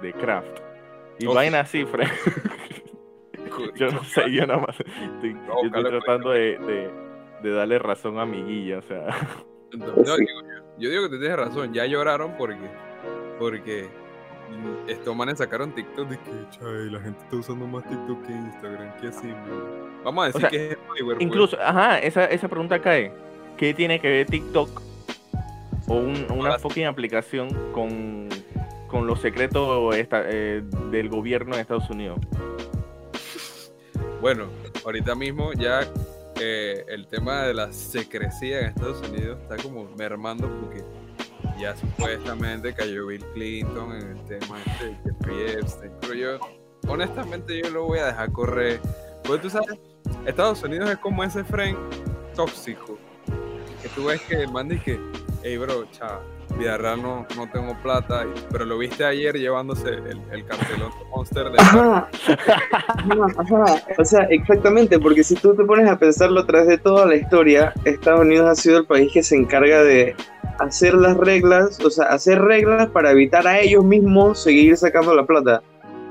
[0.02, 0.73] de craft.
[1.18, 2.08] Y vaina así, Fred.
[3.76, 5.36] yo no sé, yo nada más estoy,
[5.70, 6.90] tratando de, de,
[7.42, 9.06] de, darle razón a mi guilla, o sea.
[10.76, 12.68] Yo digo que te tienes razón, ya lloraron porque,
[13.38, 13.88] porque
[14.88, 19.00] estos manes sacaron TikTok de que Chay, la gente está usando más TikTok que Instagram,
[19.00, 19.32] ¿qué así?
[20.04, 21.16] Vamos a decir que es pues.
[21.20, 23.12] Incluso, ajá, esa, esa pregunta cae.
[23.56, 24.82] ¿Qué tiene que ver TikTok
[25.86, 25.94] o
[26.34, 28.28] una fucking aplicación con,
[28.94, 32.20] con los secretos eh, del gobierno de Estados Unidos?
[34.20, 34.46] Bueno,
[34.84, 35.80] ahorita mismo ya
[36.40, 40.84] el tema de la secrecía en Estados Unidos está como mermando porque
[41.58, 45.92] ya supuestamente cayó Bill Clinton en el tema este de Jeffrey Epstein.
[46.00, 46.38] Pero yo,
[46.86, 48.80] honestamente, yo lo voy a dejar correr.
[49.24, 49.76] Porque tú sabes,
[50.24, 51.76] Estados Unidos es como ese friend
[52.36, 52.96] tóxico.
[53.82, 55.00] Que tú ves que el man dice,
[55.42, 56.20] hey bro, chao
[56.58, 61.50] Villarreal no, no tengo plata, pero lo viste ayer llevándose el, el cartelón de Monster
[61.50, 61.58] de...
[61.58, 62.08] Ajá.
[63.98, 67.16] O sea, exactamente, porque si tú te pones a pensarlo a través de toda la
[67.16, 70.14] historia, Estados Unidos ha sido el país que se encarga de
[70.58, 75.26] hacer las reglas, o sea, hacer reglas para evitar a ellos mismos seguir sacando la
[75.26, 75.62] plata.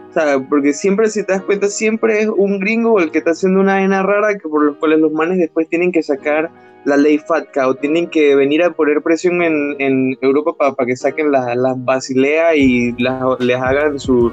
[0.10, 3.32] O sea, porque siempre, si te das cuenta, siempre es un gringo el que está
[3.32, 6.52] haciendo una vaina rara que por los cuales los manes después tienen que sacar
[6.86, 10.96] la ley FATCA o tienen que venir a poner presión en, en Europa para que
[10.96, 14.32] saquen las la Basilea y les hagan su,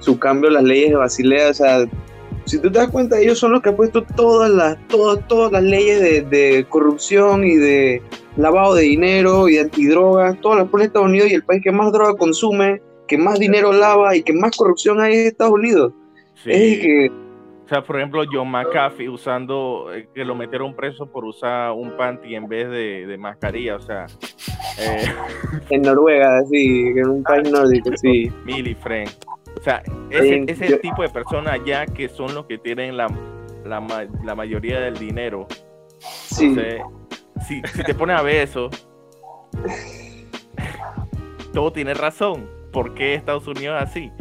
[0.00, 1.50] su cambio las leyes de Basilea.
[1.50, 1.86] O sea,
[2.44, 5.52] si tú te das cuenta, ellos son los que han puesto todas las, todas, todas
[5.52, 8.02] las leyes de, de corrupción y de
[8.36, 11.72] lavado de dinero y de antidrogas, todas las pone Estados Unidos y el país que
[11.72, 15.92] más droga consume, que más dinero lava y que más corrupción hay es Estados Unidos.
[16.44, 17.10] Es que
[17.68, 21.98] o sea, por ejemplo, John McAfee usando, eh, que lo metieron preso por usar un
[21.98, 24.06] panty en vez de, mascarilla, o sea.
[24.80, 25.04] Eh,
[25.68, 28.32] en Noruega, sí, en un país nórdico, sí.
[28.46, 29.10] Milly Frank.
[29.54, 33.06] O sea, ese, ese tipo de personas ya que son los que tienen la,
[33.66, 35.46] la, mayoría del dinero.
[35.98, 36.56] Sí.
[37.46, 38.70] si, si te pones a ver eso,
[41.52, 42.48] todo tiene razón.
[42.72, 44.12] ¿Por qué Estados Unidos es así?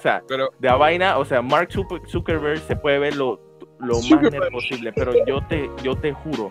[0.00, 1.68] O sea, de la vaina, o sea, Mark
[2.08, 3.38] Zuckerberg se puede ver lo,
[3.80, 6.50] lo más nerd posible, pero yo te, yo te juro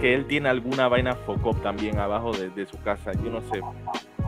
[0.00, 3.10] que él tiene alguna vaina focop también abajo de, su casa.
[3.14, 3.60] Yo no sé.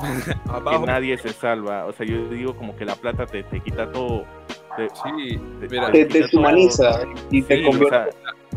[0.69, 1.87] que nadie se salva.
[1.87, 4.25] O sea, yo digo como que la plata te, te quita todo.
[4.77, 5.41] Te, sí,
[5.93, 7.63] te, deshumaniza y te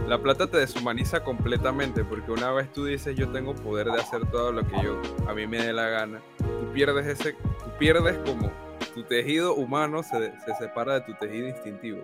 [0.08, 4.26] la plata te deshumaniza completamente porque una vez tú dices yo tengo poder de hacer
[4.32, 8.18] todo lo que yo a mí me dé la gana, tú pierdes ese, tú pierdes
[8.20, 8.52] como
[8.94, 12.04] tu tejido humano se, se separa de tu tejido instintivo.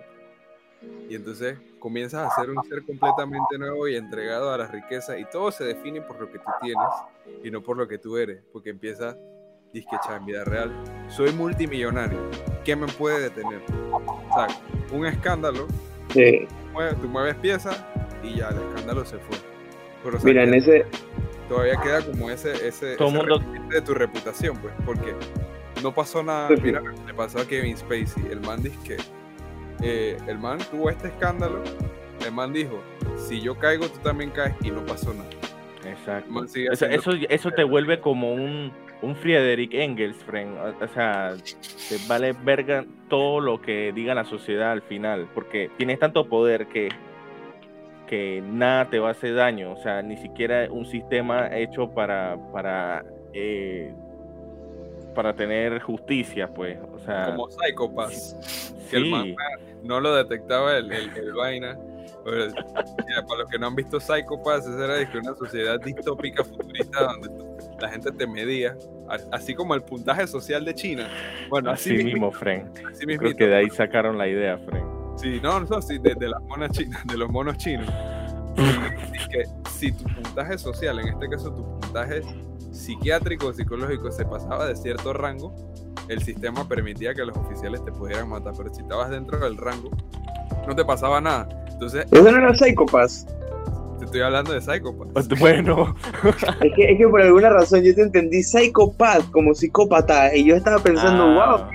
[1.10, 5.26] Y entonces comienzas a ser un ser completamente nuevo y entregado a la riqueza y
[5.26, 6.88] todo se define por lo que tú tienes
[7.44, 9.18] y no por lo que tú eres, porque empiezas,
[9.74, 10.72] disque en vida real,
[11.10, 12.20] soy multimillonario,
[12.64, 13.62] ¿qué me puede detener?
[13.92, 14.48] O sea,
[14.92, 15.68] un escándalo,
[16.14, 16.48] sí.
[17.02, 17.84] tú, mueves, piezas
[18.24, 19.38] y ya el escándalo se fue.
[20.24, 20.86] Mira, en ese...
[21.50, 23.40] Todavía queda como ese, ese, todo mundo...
[23.70, 25.16] de tu reputación, pues, porque
[25.82, 26.50] no pasó nada.
[26.62, 28.28] Mira, le pasó a Kevin Spacey.
[28.32, 28.98] El man dice que
[29.82, 31.62] eh, el man tuvo este escándalo.
[32.26, 32.82] El man dijo:
[33.18, 35.30] Si yo caigo, tú también caes, y no pasó nada.
[35.86, 36.46] Exacto.
[36.72, 38.72] eso, eso, te vuelve como un,
[39.02, 40.58] un Friedrich Engels, friend.
[40.82, 41.36] O sea,
[41.88, 46.68] te vale verga todo lo que diga la sociedad al final, porque tienes tanto poder
[46.68, 46.90] que
[48.10, 52.38] que nada te va a hacer daño, o sea, ni siquiera un sistema hecho para,
[52.52, 53.94] para eh,
[55.20, 56.80] para tener justicia, pues.
[56.94, 58.72] O sea, como Psychopass.
[58.90, 59.36] Que el
[59.84, 61.78] no lo detectaba el, el, vaina.
[62.24, 67.30] para los que no han visto Psychopass, esa era una sociedad distópica futurista donde
[67.82, 68.78] la gente te medía,
[69.34, 71.10] así como el puntaje social de China.
[71.50, 72.72] Bueno, así, mismo, Fren.
[72.98, 74.86] Creo que de ahí sacaron la idea, Fren.
[75.18, 77.90] Sí, no, no, sí, de, las monas chinas, de los monos chinos.
[79.30, 82.22] que si tu puntaje social, en este caso tu puntaje
[82.72, 85.54] psiquiátrico o psicológico se pasaba de cierto rango,
[86.08, 89.92] el sistema permitía que los oficiales te pudieran matar, pero si estabas dentro del rango,
[90.68, 91.48] no te pasaba nada.
[91.72, 93.28] Entonces, eso no era Psychopass.
[94.00, 95.08] Te estoy hablando de Psychopass.
[95.14, 95.96] Pues, bueno.
[96.62, 100.56] es, que, es que por alguna razón yo te entendí Psychopass como psicópata y yo
[100.56, 101.70] estaba pensando, wow, ah.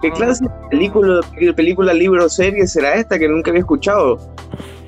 [0.00, 1.20] ¿qué clase, de película,
[1.54, 4.18] película, libro, serie será esta que nunca había escuchado?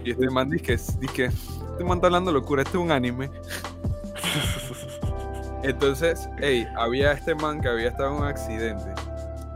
[0.04, 0.76] Y este man dice que,
[1.12, 3.30] que este man está hablando locura, este es un anime.
[5.62, 8.90] Entonces, hey, había este man que había estado en un accidente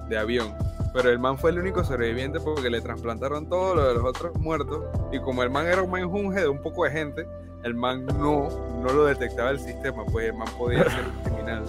[0.09, 0.55] de avión.
[0.93, 4.37] Pero el man fue el único sobreviviente porque le trasplantaron todo lo de los otros
[4.39, 4.85] muertos.
[5.13, 7.27] Y como el man era un menjunje de un poco de gente,
[7.65, 8.49] el man no,
[8.81, 11.65] no lo detectaba el sistema, pues el man podía ser criminal.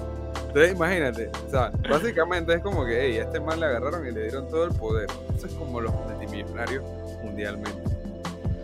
[0.47, 4.11] Entonces, imagínate, o sea, básicamente es como que, hey, a este man le agarraron y
[4.11, 5.07] le dieron todo el poder.
[5.35, 6.83] Eso es como los multimillonarios
[7.23, 7.81] mundialmente.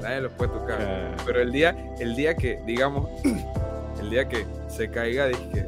[0.02, 1.16] Nadie los puede tocar.
[1.26, 3.10] Pero el día, el día que, digamos,
[4.00, 5.66] el día que se caiga, que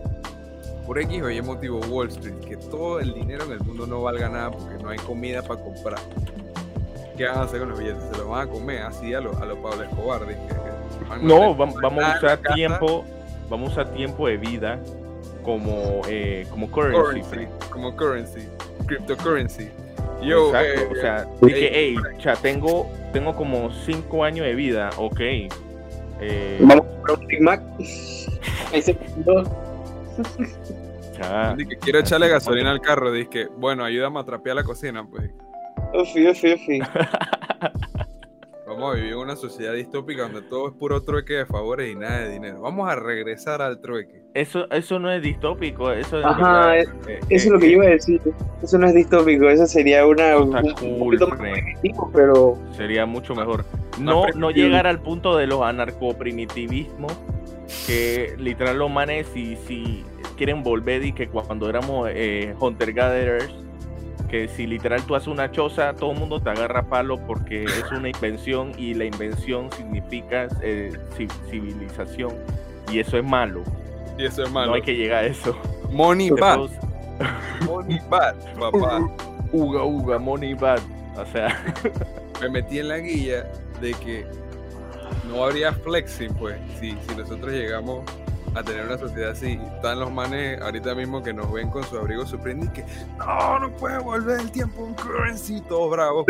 [0.85, 4.01] por X o Y motivo Wall Street, que todo el dinero en el mundo no
[4.01, 5.99] valga nada porque no hay comida para comprar.
[7.17, 8.03] ¿Qué van a hacer con los billetes?
[8.11, 10.21] Se los van a comer así a los a Pablo Escobar.
[11.21, 13.05] no, vamos, a usar tiempo,
[13.49, 14.79] vamos a usar tiempo de vida
[15.43, 18.47] como, eh, como currency, Como currency,
[18.87, 19.69] cryptocurrency.
[20.23, 25.19] Yo, eh, o sea, dije, hey, ya tengo, tengo como 5 años de vida, ok.
[26.21, 27.61] Eh, vamos a comprar un Big Mac.
[28.73, 28.97] Ese
[31.69, 35.31] que quiero echarle gasolina al carro, dice bueno, ayúdame a trapear la cocina, pues.
[38.65, 41.95] Vamos a vivir en una sociedad distópica donde todo es puro trueque de favores y
[41.95, 42.61] nada de dinero.
[42.61, 44.23] Vamos a regresar al trueque.
[44.33, 46.91] Eso, eso no es distópico, eso es, Ajá, eso
[47.29, 48.19] es lo que yo iba a decir.
[48.63, 50.51] Eso no es distópico, eso sería una un,
[50.97, 51.39] poquito más
[52.13, 53.63] pero sería mucho mejor.
[53.99, 57.13] No, no llegar al punto de los anarcoprimitivismos
[57.85, 60.03] que literal los manes si, si
[60.37, 63.53] quieren volver y que cuando éramos eh, hunter gatherers
[64.33, 67.91] que si literal tú haces una choza todo el mundo te agarra palo porque es
[67.91, 70.91] una invención y la invención significa eh,
[71.51, 72.33] civilización.
[72.91, 73.61] Y eso es malo.
[74.17, 74.71] Y eso es malo.
[74.71, 75.55] No hay que llegar a eso.
[75.91, 76.67] Money bad.
[77.63, 79.07] money bad papá.
[79.51, 80.79] Uga uga money bad.
[81.15, 81.55] O sea
[82.41, 83.51] me metí en la guía
[83.81, 84.25] de que
[85.27, 88.03] no habría flexing, pues, si, si nosotros llegamos
[88.55, 89.59] a tener una sociedad así.
[89.75, 92.85] Están los manes ahorita mismo que nos ven con su abrigo Supreme y que
[93.17, 96.25] no, no puede volver el tiempo un currency, todos bravos.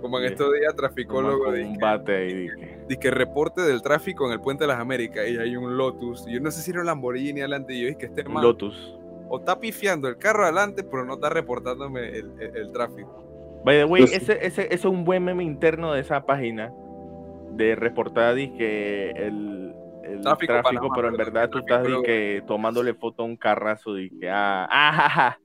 [0.00, 4.78] como en estos días, traficólogo y que reporte del tráfico en el puente de las
[4.78, 6.24] Américas y hay un Lotus.
[6.26, 8.42] Y yo no sé si era un Lamborghini adelante y yo dije que este man.
[8.42, 8.94] Lotus.
[9.30, 13.27] O está pifiando el carro adelante, pero no está reportándome el, el tráfico.
[13.68, 16.72] By the way, ese, ese, es un buen meme interno de esa página
[17.52, 23.26] de reportar que el, el tráfico, pero en verdad tú estás que, tomándole foto a
[23.26, 25.36] un carrazo y que ah, ah,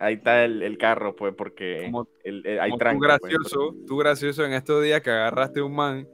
[0.00, 3.18] ahí está el, el carro, pues, porque Como- el- el- hay Como tranca.
[3.18, 3.32] tú pues.
[3.34, 6.08] gracioso, tú gracioso en estos días que agarraste un man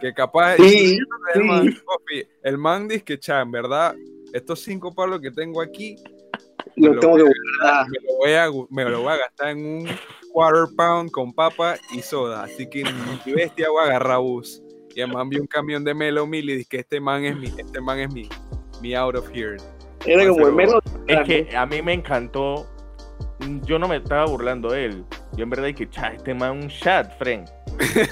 [0.00, 0.96] que capaz Sí,
[1.34, 1.78] el man, sí.
[1.84, 3.96] papi, el man dice que cha, en verdad,
[4.32, 5.96] estos cinco palos que tengo aquí
[6.76, 7.86] Lo tengo que guardar.
[7.88, 9.88] me lo voy a, me lo voy a gastar en un
[10.32, 12.44] quarter pound con papa y soda.
[12.44, 12.84] Así que
[13.26, 14.62] mi bestia voy a agarrar bus.
[14.94, 17.36] Y el man vio un camión de Melo Mil y dice que este man es
[17.36, 18.28] mi, este man es mi,
[18.82, 19.56] mi out of here.
[20.04, 20.68] Era como el.
[21.06, 22.66] Es que a mí me encantó.
[23.64, 25.04] Yo no me estaba burlando de él.
[25.36, 27.48] Yo en verdad dije, cha, este man un chat, friend.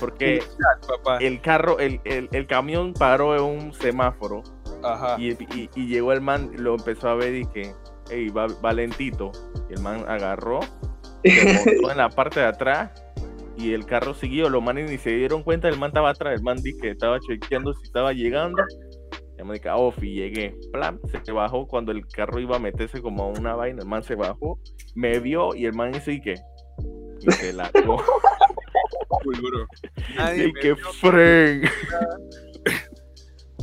[0.00, 0.42] Porque
[0.88, 1.18] Papá.
[1.18, 4.42] el carro, el, el, el camión paró en un semáforo
[4.82, 5.16] Ajá.
[5.18, 7.72] y, y- y llegó el man, lo empezó a ver y que,
[8.10, 9.32] hey, va, va lentito.
[9.68, 10.60] Y el man agarró,
[11.24, 12.90] se montó en la parte de atrás
[13.56, 14.48] y el carro siguió.
[14.48, 16.34] Los manes ni se dieron cuenta, el man estaba atrás.
[16.34, 18.62] El man dice que estaba chequeando si estaba llegando.
[19.38, 20.54] Y me dije, off, y llegué.
[20.72, 23.82] Plan, se bajó cuando el carro iba a meterse como a una vaina.
[23.82, 24.58] El man se bajó,
[24.94, 26.34] me vio y el man dice, ¿y qué?
[27.20, 27.70] Y se la
[29.24, 29.66] Muy duro.
[30.16, 31.68] Nadie Y me que friend.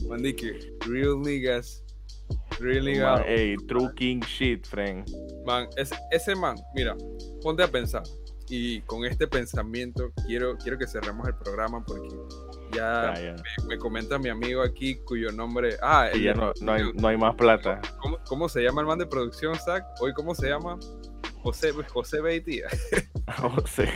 [0.07, 1.83] man, que real niggas.
[2.59, 3.23] Real Man.
[3.27, 5.07] Ey, true king shit, friend.
[5.45, 6.95] Man, ese, ese man, mira,
[7.41, 8.03] ponte a pensar.
[8.49, 12.07] Y con este pensamiento quiero, quiero que cerremos el programa porque
[12.73, 13.35] ya Ah, ya.
[13.63, 15.75] me, me comenta mi amigo aquí cuyo nombre.
[15.81, 17.81] Ah, el ya no, no, hay, no hay más plata.
[18.01, 19.83] ¿Cómo, cómo se llama el man de producción, Zach?
[19.99, 20.79] Hoy, ¿cómo se llama?
[21.43, 22.67] José, José Beitia.
[23.41, 23.89] No sé.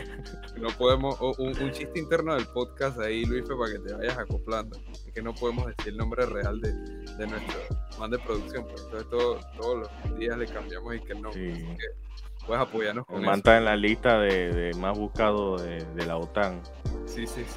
[0.57, 4.77] No podemos, un, un chiste interno del podcast ahí, Luis, para que te vayas acoplando.
[4.91, 7.59] Es que no podemos decir el nombre real de, de nuestro
[7.99, 11.31] man de producción, pues entonces todo- todos los días le cambiamos y que no.
[11.31, 11.49] Sí.
[11.51, 13.29] Así que puedes apoyarnos con El eso.
[13.31, 16.61] man está en la lista de, de más buscado de, de la OTAN.
[17.05, 17.55] Sí, sí, sí.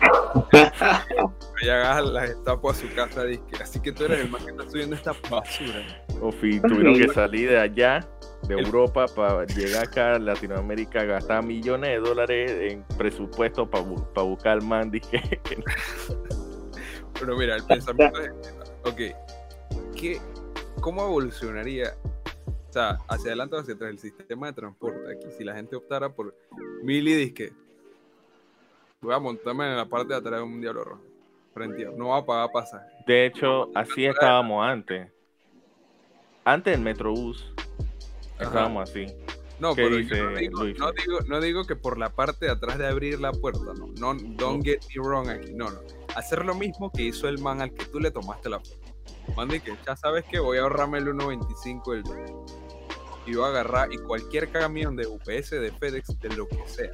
[1.64, 3.62] Ya hagas las estatuas a su casa, disque.
[3.62, 6.04] Así que tú eres el man que está subiendo esta basura.
[6.20, 8.00] Ofi, tuvieron que salir de allá,
[8.46, 14.52] de Europa, para llegar acá a Latinoamérica, gastar millones de dólares en presupuesto para buscar
[14.52, 14.90] al man.
[14.90, 15.64] Dije, que no.
[17.18, 18.50] Pero mira, el pensamiento es este,
[18.84, 20.20] ok, ¿qué,
[20.80, 21.94] ¿cómo evolucionaría,
[22.68, 25.30] o sea, hacia adelante o hacia atrás el sistema de transporte aquí?
[25.36, 26.34] Si la gente optara por
[26.82, 27.52] mili disque,
[29.00, 31.02] voy a montarme en la parte de atrás de un diablo rojo,
[31.52, 32.86] frente no va a pagar pasaje.
[33.06, 35.10] De hecho, así estábamos antes.
[36.44, 37.54] Antes del Metrobús.
[38.38, 39.06] Estábamos así.
[39.60, 42.46] No, ¿Qué pero dice yo no digo, no, digo, no digo que por la parte
[42.46, 45.78] de atrás de abrir la puerta, no, no, don't get me wrong aquí, no, no.
[46.16, 48.78] Hacer lo mismo que hizo el man al que tú le tomaste la foto.
[49.36, 52.36] Man, de que ya sabes que voy a ahorrarme el 1.25 del día.
[53.26, 56.90] Y voy a agarrar y cualquier camión de UPS, de FedEx, de lo que sea.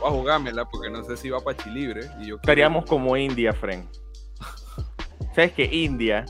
[0.00, 2.00] Voy a jugármela porque no sé si va para Chilibre.
[2.00, 3.86] Y yo quiero- Estaríamos como India, friend.
[5.34, 6.24] ¿Sabes que India,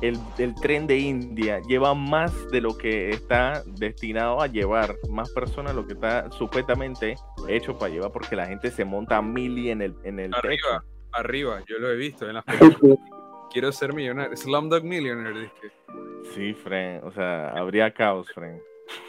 [0.00, 5.30] el, el tren de India, lleva más de lo que está destinado a llevar, más
[5.30, 7.16] personas de lo que está supuestamente
[7.48, 10.46] hecho para llevar, porque la gente se monta a mili en el, en el techo.
[10.46, 12.98] Arriba, arriba, yo lo he visto en las películas.
[13.52, 14.36] Quiero ser millonario.
[14.36, 15.72] Slumdog Millionaire, dije.
[16.34, 18.60] Sí, friend, o sea, habría caos, friend.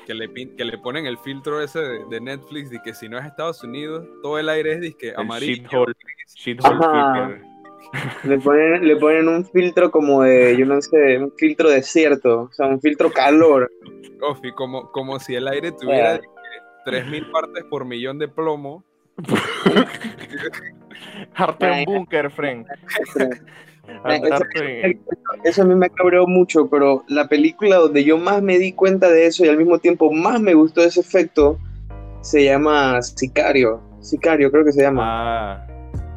[0.06, 3.18] que le, que le ponen el filtro ese de, de Netflix y que si no
[3.18, 5.64] es Estados Unidos, todo el aire es disque amarillo.
[5.64, 5.94] shithole,
[6.36, 7.55] shithole.
[8.24, 12.52] Le ponen, le ponen un filtro como de, yo no sé, un filtro desierto, o
[12.54, 13.72] sea, un filtro calor.
[14.20, 16.28] Coffee, como, como si el aire tuviera disque
[16.86, 18.84] 3.000 partes por millón de plomo.
[21.36, 22.66] Harto en búnker, friend.
[23.02, 23.30] Eso-
[25.44, 29.10] Eso a mí me cabreó mucho, pero la película donde yo más me di cuenta
[29.10, 31.60] de eso y al mismo tiempo más me gustó ese efecto
[32.22, 33.82] se llama Sicario.
[34.02, 35.04] Sicario, creo que se llama.
[35.06, 35.68] Ah,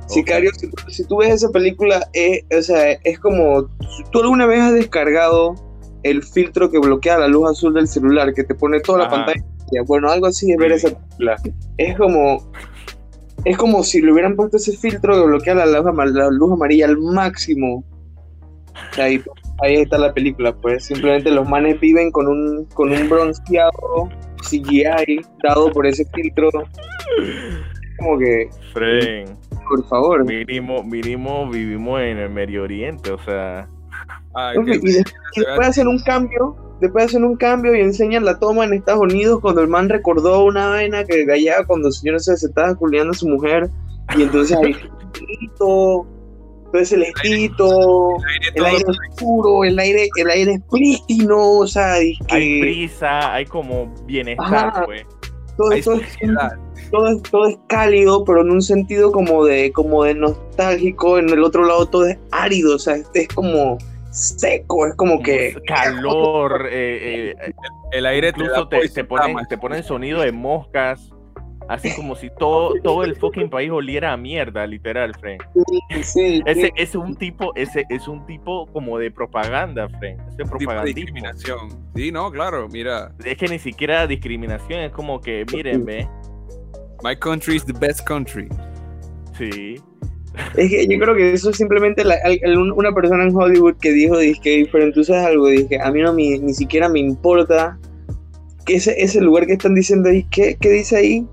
[0.08, 3.68] Sicario, si, si tú ves esa película, es, o sea, es como.
[4.10, 5.54] ¿Tú alguna vez has descargado
[6.02, 9.42] el filtro que bloquea la luz azul del celular, que te pone toda la pantalla?
[9.86, 11.36] Bueno, algo así es ver esa película.
[11.76, 12.50] Es como.
[13.44, 16.52] Es como si le hubieran puesto ese filtro que bloquea la luz, ama- la luz
[16.52, 17.84] amarilla al máximo.
[18.90, 19.22] O sea, ahí,
[19.62, 20.84] ahí está la película, pues.
[20.86, 24.08] Simplemente los manes viven con un, con un bronceado
[24.48, 26.48] CGI dado por ese filtro.
[27.98, 29.36] Como que, friend.
[29.68, 30.24] Por favor.
[30.24, 33.68] Mínimo, mínimo vivimos en el Medio Oriente, o sea.
[34.56, 34.76] Y, de-
[35.34, 39.00] y después hacen un cambio, después hacen un cambio y enseñan la toma en Estados
[39.02, 43.10] Unidos cuando el man recordó una vaina que gallaba cuando no sé, se estaba culiando
[43.10, 43.68] a su mujer
[44.16, 44.74] y entonces hay
[45.12, 46.06] celestito,
[46.72, 51.94] todo celestito, aire el todo- aire oscuro, el aire, el aire es prístino, o sea,
[51.98, 54.84] que Hay prisa, hay como bienestar, Ajá.
[54.84, 55.04] pues.
[55.58, 56.16] Todo, todo es,
[56.90, 61.28] todo, es, todo es cálido, pero en un sentido como de, como de nostálgico, en
[61.30, 63.76] el otro lado todo es árido, o sea, este es como
[64.10, 65.56] seco, es como que...
[65.66, 67.52] Calor, eh, eh,
[67.90, 71.12] El aire te incluso te, te ponen, te ponen sonido de moscas,
[71.68, 75.38] así como si todo, todo el fucking país oliera a mierda, literal, Fren.
[75.54, 80.18] Sí, sí, Ese es un tipo, ese es un tipo como de propaganda, Fren.
[80.20, 80.96] Ese tipo de propagandismo.
[80.96, 81.68] discriminación.
[81.94, 83.12] Sí, no, claro, mira.
[83.24, 86.08] Es que ni siquiera discriminación, es como que, miren, ve.
[87.02, 88.48] My country is the best country.
[89.36, 89.76] Sí.
[90.56, 92.18] Es que yo creo que eso es simplemente la-
[92.74, 96.12] una persona en Hollywood que dijo, dije, pero tú sabes algo, dije, a mí no
[96.12, 97.78] me- ni siquiera me importa
[98.66, 101.26] que ese, ese lugar que están diciendo ahí, ¿qué, qué dice ahí?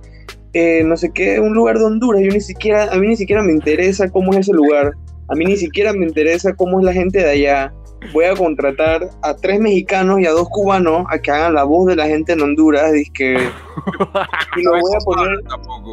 [0.57, 3.43] Eh, no sé qué, un lugar de Honduras, yo ni siquiera, a mí ni siquiera
[3.43, 4.93] me interesa cómo es ese lugar,
[5.27, 7.73] a mí ni siquiera me interesa cómo es la gente de allá.
[8.13, 11.87] Voy a contratar a tres mexicanos y a dos cubanos a que hagan la voz
[11.87, 15.91] de la gente en Honduras, dizque, y lo voy a poner Tampoco.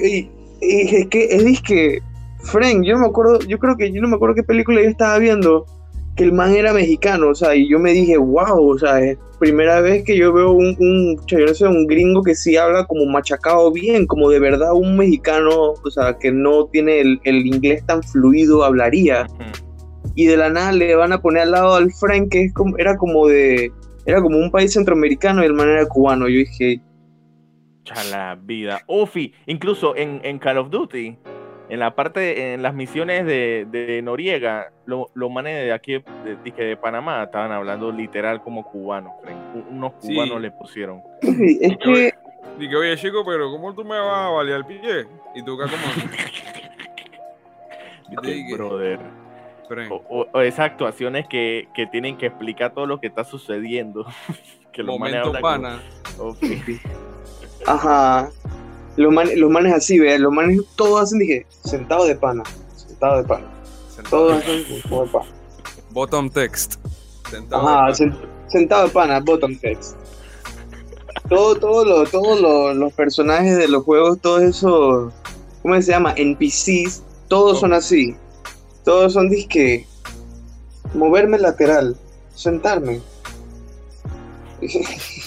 [0.00, 0.30] Y,
[0.60, 1.98] y es que es que
[2.44, 4.88] Frank, yo no me acuerdo, yo creo que yo no me acuerdo qué película yo
[4.88, 5.66] estaba viendo,
[6.14, 9.18] que el man era mexicano, o sea, y yo me dije, wow, o sea, es
[9.40, 14.06] primera vez que yo veo un, un, un gringo que sí habla como machacado bien,
[14.06, 18.62] como de verdad un mexicano, o sea, que no tiene el, el inglés tan fluido,
[18.62, 19.26] hablaría.
[20.14, 22.76] Y de la nada le van a poner al lado al Frank, que es como,
[22.78, 23.72] era como de,
[24.06, 26.28] era como un país centroamericano y el man era cubano.
[26.28, 26.80] Yo dije,
[27.84, 28.82] Chala vida.
[28.86, 31.16] Ufi, incluso en, en Call of Duty,
[31.70, 35.92] en la parte, en las misiones de, de Noriega, lo- los manes de aquí,
[36.24, 39.12] de, de, de Panamá, estaban hablando literal como cubanos.
[39.54, 40.12] U- Unos Sí.
[40.14, 41.02] cubanos le pusieron.
[41.22, 42.12] "Uy, es que...
[42.58, 45.06] Dije, oye, chico, pero ¿cómo tú me vas a balear el pie?
[45.34, 45.82] Y tú acá como...
[48.22, 48.98] Dije, Brother.
[49.88, 54.04] O, o- o esas actuaciones que, que tienen que explicar todo lo que está sucediendo.
[54.72, 55.82] que los manes momento hablan pana.
[56.16, 56.80] como- Ufi.
[57.66, 58.30] Ajá.
[58.96, 62.42] Los manes, los manes así, vean, los manes todos hacen, dije, sentado de pana,
[62.76, 63.46] sentado de pana.
[64.08, 65.26] Todos hacen sentado de pana.
[65.90, 66.74] Bottom text.
[67.30, 68.16] Sentado Ajá, de sen-
[68.48, 69.94] sentado de pana, bottom text.
[71.28, 75.12] Todo, todo lo, todos lo- los personajes de los juegos, todos esos,
[75.62, 76.12] ¿cómo se llama?
[76.16, 78.16] NPCs, todos son así.
[78.84, 79.86] Todos son disque,
[80.94, 81.96] moverme lateral,
[82.34, 83.00] sentarme.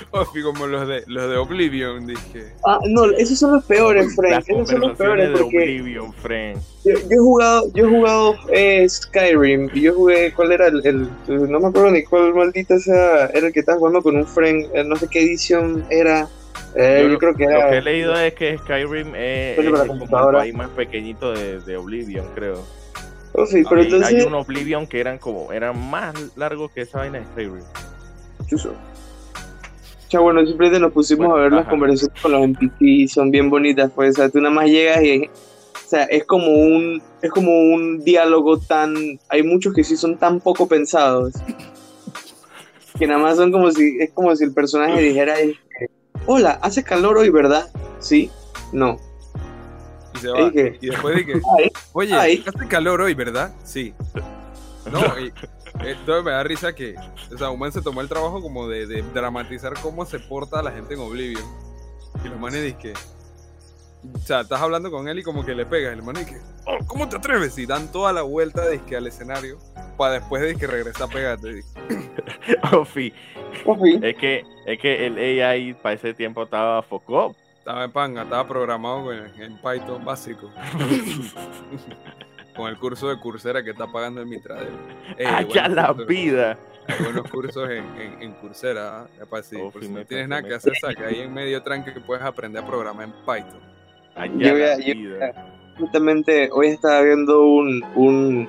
[0.12, 2.52] Ofi, como los de, los de Oblivion, dije.
[2.66, 4.32] Ah, no, esos son los peores, Frank.
[4.32, 6.60] Las Esos son los peores de Oblivion, friend.
[6.84, 10.80] Yo, yo he jugado, yo he jugado eh, Skyrim y yo jugué, ¿cuál era el,
[10.86, 11.10] el-
[11.50, 14.66] no me acuerdo ni cuál maldita sea, era el que estaba jugando con un friend,
[14.74, 16.26] eh, no sé qué edición era,
[16.76, 20.04] eh, yo, creo que Lo era, que he leído es que Skyrim es, es como
[20.04, 22.64] el país más pequeñito de, de Oblivion, creo.
[23.34, 26.82] oh, sí, pero Y entonces, hay un Oblivion que eran como eran más largos que
[26.82, 27.64] esa vaina de Skyrim.
[28.46, 28.74] chuzo.
[30.10, 33.48] Ya bueno, simplemente nos pusimos Bueno, a ver las conversaciones con los NPC, son bien
[33.48, 37.30] bonitas, pues, o sea, tú nada más llegas y, o sea, es como un, es
[37.30, 38.92] como un diálogo tan,
[39.28, 41.34] hay muchos que sí son tan poco pensados,
[42.98, 45.56] que nada más son como si, es como si el personaje dijera, eh,
[46.26, 47.70] hola, hace calor hoy, ¿verdad?
[48.00, 48.30] Sí,
[48.72, 48.98] no.
[50.16, 50.50] Y se va.
[50.50, 52.44] Y después dije, Ay, oye, Ay.
[52.46, 53.54] hace calor hoy, ¿verdad?
[53.62, 53.94] Sí.
[54.90, 55.32] No, y,
[55.84, 56.94] entonces me da risa que,
[57.32, 60.62] o sea, un man se tomó el trabajo como de, de dramatizar cómo se porta
[60.62, 61.44] la gente en Oblivion.
[62.24, 62.94] Y los manes dicen
[64.14, 65.92] o sea, estás hablando con él y como que le pegas.
[65.92, 67.58] El man dice, oh, ¿cómo te atreves?
[67.58, 69.58] Y dan toda la vuelta dizque, al escenario
[69.98, 71.62] para después de que regresa a pegarte.
[72.72, 73.12] Ofi,
[73.66, 77.36] Ofi, es que es que el AI para ese tiempo estaba foco.
[77.58, 80.50] Estaba en panga, estaba programado con- en Python básico.
[82.56, 84.68] con el curso de Coursera que está pagando el Mitradel.
[85.18, 86.58] Ey, hay Allá buenos la cursos- vida.
[86.88, 89.02] Hay buenos cursos en, en, en Coursera.
[89.02, 89.06] ¿ah?
[89.22, 91.92] Epa, sí, Oh, por si no tienes nada que hacer, saca ahí en medio tranque
[91.92, 93.60] que puedes aprender a programar en Python.
[94.16, 95.54] Allá Yo voy la a- yo- vida.
[95.78, 98.48] justamente hoy estaba viendo un, un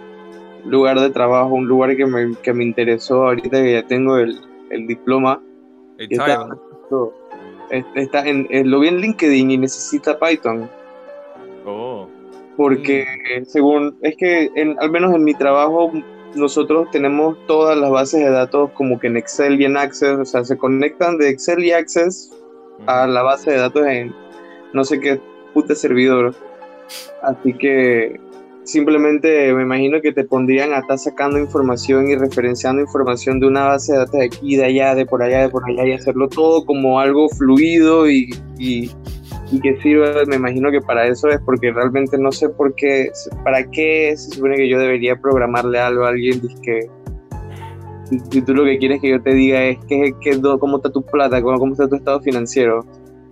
[0.65, 4.39] lugar de trabajo, un lugar que me, que me interesó ahorita que ya tengo el,
[4.71, 5.39] el diploma.
[5.99, 6.15] Hey, y
[7.95, 10.69] está- en, en- lo vi en LinkedIn y necesita Python.
[11.65, 12.09] Oh,
[12.61, 13.05] Porque
[13.47, 15.91] según, es que en, al menos en mi trabajo
[16.35, 20.25] nosotros tenemos todas las bases de datos como que en Excel y en Access, o
[20.25, 22.31] sea, se conectan de Excel y Access
[22.85, 24.13] a la base de datos en
[24.73, 25.19] no sé qué
[25.55, 26.35] puta servidor.
[27.23, 28.19] Así que
[28.63, 33.65] simplemente me imagino que te pondrían a estar sacando información y referenciando información de una
[33.65, 36.29] base de datos de aquí, de allá, de por allá, de por allá y hacerlo
[36.29, 38.91] todo como algo fluido y, y,
[39.51, 40.25] y que sirva.
[40.27, 43.11] Me imagino que para eso es porque realmente no sé por qué,
[43.43, 46.41] para qué se supone que yo debería programarle algo a alguien.
[46.63, 46.89] que
[48.29, 51.01] si, tú lo que quieres que yo te diga es que, que cómo está tu
[51.01, 52.85] plata, cómo, cómo está tu estado financiero.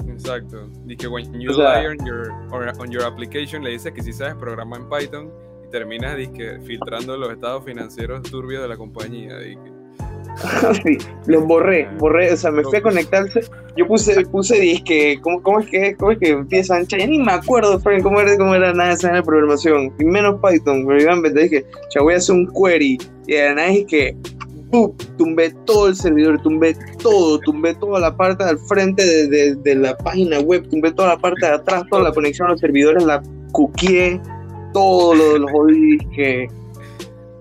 [0.07, 0.69] Exacto.
[0.87, 2.31] Y que when you O sea- lie on your,
[2.79, 5.31] on your application le dices que si sabes programar en Python
[5.65, 9.37] y terminas dizque, filtrando los estados financieros turbios de la compañía.
[9.39, 9.78] dizque.
[10.83, 13.41] Sí, los borré, borré, o sea, me fui a conectarse,
[13.75, 16.85] yo puse, puse disque, ¿cómo, cómo es que cómo es que empiezan?
[16.87, 20.05] Ya ni me acuerdo, Frank, cómo era, cómo era nada de esa de programación, y
[20.05, 23.67] menos Python, pero a inventar, dije, ya voy a hacer un query, y de nada
[23.69, 24.15] es que,
[24.71, 24.93] ¡pum!
[25.17, 29.75] tumbé todo el servidor, tumbé todo, tumbé toda la parte del frente de, de, de
[29.75, 33.03] la página web, tumbé toda la parte de atrás, toda la conexión a los servidores,
[33.03, 33.21] la
[33.51, 34.21] cuqueé,
[34.73, 36.47] todo lo de los jodí, que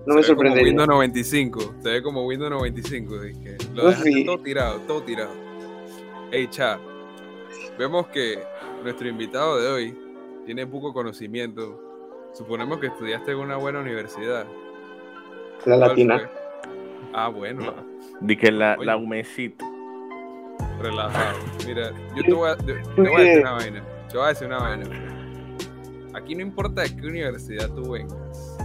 [0.09, 0.69] no me sorprendería.
[0.69, 1.75] Windows 95.
[1.81, 3.19] Se ve como Windows 95.
[3.21, 3.57] dizque.
[3.73, 4.25] Lo dejaste sí.
[4.25, 5.31] todo tirado, todo tirado.
[6.31, 6.79] Hey, chat.
[7.77, 8.39] Vemos que
[8.83, 9.97] nuestro invitado de hoy
[10.45, 11.79] tiene poco conocimiento.
[12.33, 14.45] Suponemos que estudiaste en una buena universidad.
[15.65, 16.19] La ¿Cuál latina.
[16.19, 16.29] fue?
[17.13, 17.61] Ah, bueno.
[17.61, 17.73] No.
[18.21, 18.85] Di que la, Oye.
[18.85, 19.65] la humecita.
[20.81, 21.37] Relajado.
[21.67, 23.83] Mira, yo te voy a, te- te voy a decir una vaina.
[24.09, 24.85] Te voy a decir una vaina.
[26.13, 28.57] Aquí no importa de qué universidad tú vengas.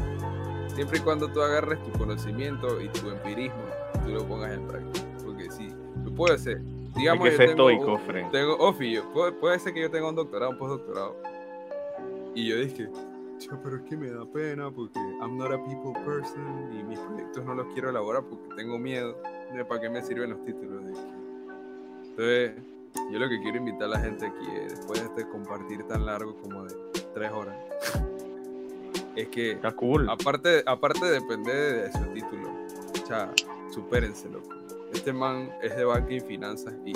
[0.74, 3.62] Siempre y cuando tú agarres tu conocimiento y tu empirismo,
[4.04, 5.06] tú lo pongas en práctica.
[5.24, 5.68] Porque sí,
[6.04, 6.60] tú puedes ser.
[6.96, 8.00] Digamos, que yo tengo, estoico,
[8.30, 11.16] tengo Ofi, puede, puede ser que yo tenga un doctorado, un postdoctorado.
[12.34, 12.88] Y yo dije,
[13.38, 16.98] "Cho, pero es que me da pena porque I'm not a people person y mis
[16.98, 19.16] proyectos no los quiero elaborar porque tengo miedo.
[19.52, 20.82] ¿De ¿Para qué me sirven los títulos?
[22.16, 22.54] Entonces,
[23.10, 26.06] yo lo que quiero invitar a la gente aquí, es, después de este compartir tan
[26.06, 26.74] largo como de
[27.12, 27.56] tres horas,
[29.16, 30.08] es que Está cool.
[30.08, 32.50] aparte, aparte de depender de su título,
[33.02, 33.30] o sea,
[33.72, 34.48] supérense, loco.
[34.92, 36.92] Este man es de banca y finanzas y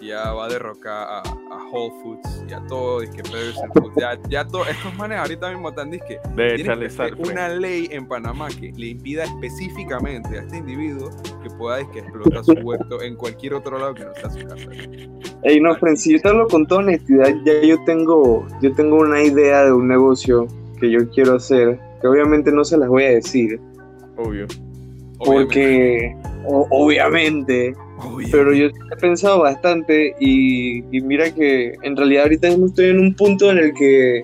[0.00, 3.94] ya va a derrocar a, a Whole Foods y a todo, disque Foods.
[3.96, 6.18] Ya, ya todo, estos manes ahorita mismo están disque.
[6.36, 6.74] De Tiene
[7.18, 11.10] una ley en Panamá que le impida específicamente a este individuo
[11.42, 14.70] que pueda disque, explotar su huerto en cualquier otro lado que no sea su casa.
[15.42, 18.96] Ey, no, Fren, si yo te hablo con toda honestidad, ya yo tengo, yo tengo
[18.96, 20.46] una idea de un negocio
[20.84, 23.58] que yo quiero hacer, que obviamente no se las voy a decir,
[24.16, 24.46] Obvio.
[25.18, 26.14] porque,
[26.46, 28.30] o- obviamente, Obviamente.
[28.30, 32.98] pero yo he pensado bastante y, y mira que en realidad ahorita mismo estoy en
[33.00, 34.22] un punto en el que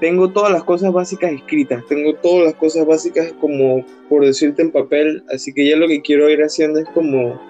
[0.00, 4.70] tengo todas las cosas básicas escritas, tengo todas las cosas básicas como por decirte en
[4.70, 7.40] papel, así que ya lo que quiero ir haciendo es como,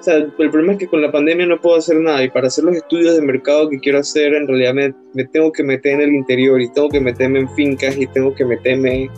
[0.00, 2.46] o sea, el problema es que con la pandemia no puedo hacer nada y para
[2.46, 6.00] hacer los estudios de mercado que quiero hacer en realidad me, tengo que meter en
[6.00, 9.10] el interior y tengo que meterme en fincas y tengo que meterme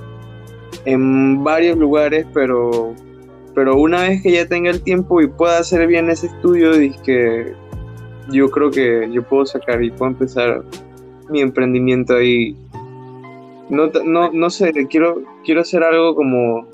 [0.85, 2.95] en varios lugares, pero
[3.55, 6.72] pero una vez que ya tenga el tiempo y pueda hacer bien ese estudio,
[7.05, 7.53] que
[8.33, 10.64] yo creo que yo puedo sacar y puedo empezar
[11.28, 12.57] mi emprendimiento ahí.
[13.68, 16.66] No, no, no sé, quiero, quiero hacer algo como,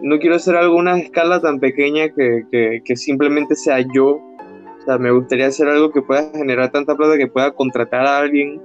[0.00, 4.08] no quiero hacer algo a una escala tan pequeña que, que, que simplemente sea yo.
[4.10, 8.18] O sea, me gustaría hacer algo que pueda generar tanta plata que pueda contratar a
[8.18, 8.60] alguien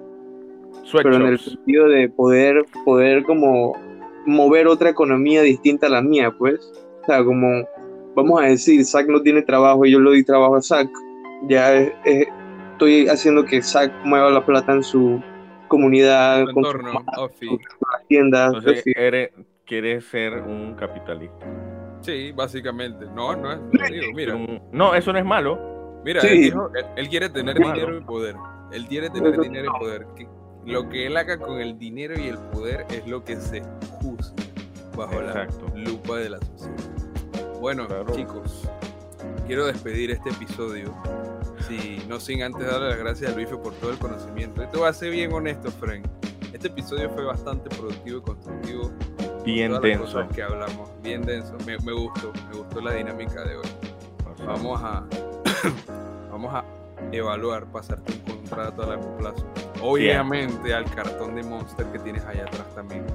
[0.91, 3.73] pero en el sentido de poder, poder como
[4.25, 6.59] mover otra economía distinta a la mía, pues.
[7.01, 7.67] O sea, como,
[8.15, 10.89] vamos a decir, Zack no tiene trabajo y yo le doy trabajo a Zack.
[11.47, 12.27] Ya es- es-
[12.73, 15.21] estoy haciendo que Zack mueva la plata en su
[15.67, 17.47] comunidad, Su con sus entorno, Ofi.
[18.07, 18.53] tiendas.
[18.53, 19.31] Entonces, eres,
[19.65, 21.45] quieres ser un capitalista.
[22.01, 23.05] Sí, básicamente.
[23.13, 23.59] No, no es.
[23.59, 24.35] no digo, mira,
[24.71, 26.01] No, eso no es malo.
[26.03, 26.27] mira, Sí.
[26.27, 27.73] él, dijo- él- él quiere tener Claro.
[27.73, 28.35] dinero y poder.
[28.71, 30.07] Él quiere tener Eso dinero y poder.
[30.15, 30.27] Que-
[30.65, 33.61] lo que él haga con el dinero y el poder es lo que se
[34.01, 34.33] juzga
[34.95, 35.65] bajo Exacto.
[35.75, 37.59] la lupa de la sociedad.
[37.61, 38.05] Bueno, Claro.
[38.13, 38.69] chicos,
[39.47, 40.93] quiero despedir este episodio.
[41.67, 44.61] Si no sin antes darle las gracias a Luife por todo el conocimiento.
[44.61, 46.05] Esto va a ser bien honesto, Frank.
[46.51, 48.91] Este episodio fue bastante productivo y constructivo.
[49.45, 50.27] Bien denso.
[50.33, 51.53] que hablamos, bien denso.
[51.65, 53.67] Me, me gustó, me gustó la dinámica de hoy.
[54.45, 55.03] Vamos a,
[56.31, 56.63] vamos a
[57.11, 59.45] evaluar pasarte un contrato a largo plazo.
[59.81, 63.05] Obviamente al cartón de Monster que tienes allá atrás también.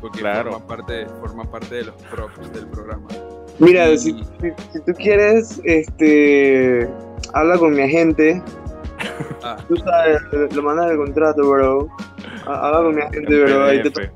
[0.00, 0.52] Porque Claro.
[0.52, 3.06] forma, parte, forma parte de los props del programa.
[3.58, 6.86] Mira, Y- si, si- si tú quieres, este,
[7.32, 8.42] habla con mi agente.
[9.42, 10.20] Ah, Tú sabes,
[10.54, 11.88] le mandas el contrato, bro.
[12.46, 13.64] Ha- Habla con mi agente, bro.
[13.64, 14.10] Ahí te.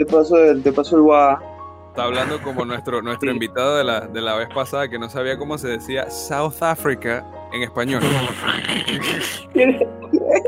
[0.00, 1.42] Te paso el, te paso el WhatsApp.
[1.90, 5.36] está hablando como nuestro, nuestro invitado de la, de la vez pasada que no sabía
[5.36, 7.22] cómo se decía South Africa
[7.52, 8.02] en español.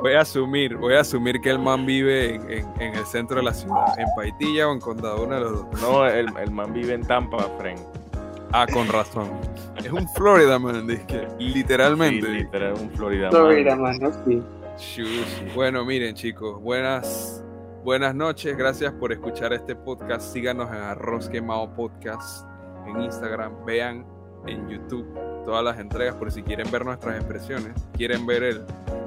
[0.02, 3.36] Voy a asumir, voy a asumir que el man vive en, en- en el centro
[3.36, 5.82] de la ciudad, en Paitilla o en Condado, uno de los dos.
[5.82, 7.76] No, el, el man vive en Tampa, Fren.
[8.52, 9.30] Ah, con razón.
[9.76, 12.26] Es un Florida man, dizque, Sí, literalmente.
[12.28, 13.54] literal, un Florida No, man.
[13.54, 14.42] mira, mano, sí.
[14.78, 15.54] Shush.
[15.54, 17.42] Bueno, miren chicos, buenas,
[17.84, 20.32] buenas noches, gracias por escuchar este podcast.
[20.32, 22.46] Síganos en Arroz Quemado Podcast
[22.86, 24.06] en Instagram, vean
[24.46, 25.06] en YouTube
[25.44, 28.64] todas las entregas por si quieren ver nuestras expresiones, quieren ver el,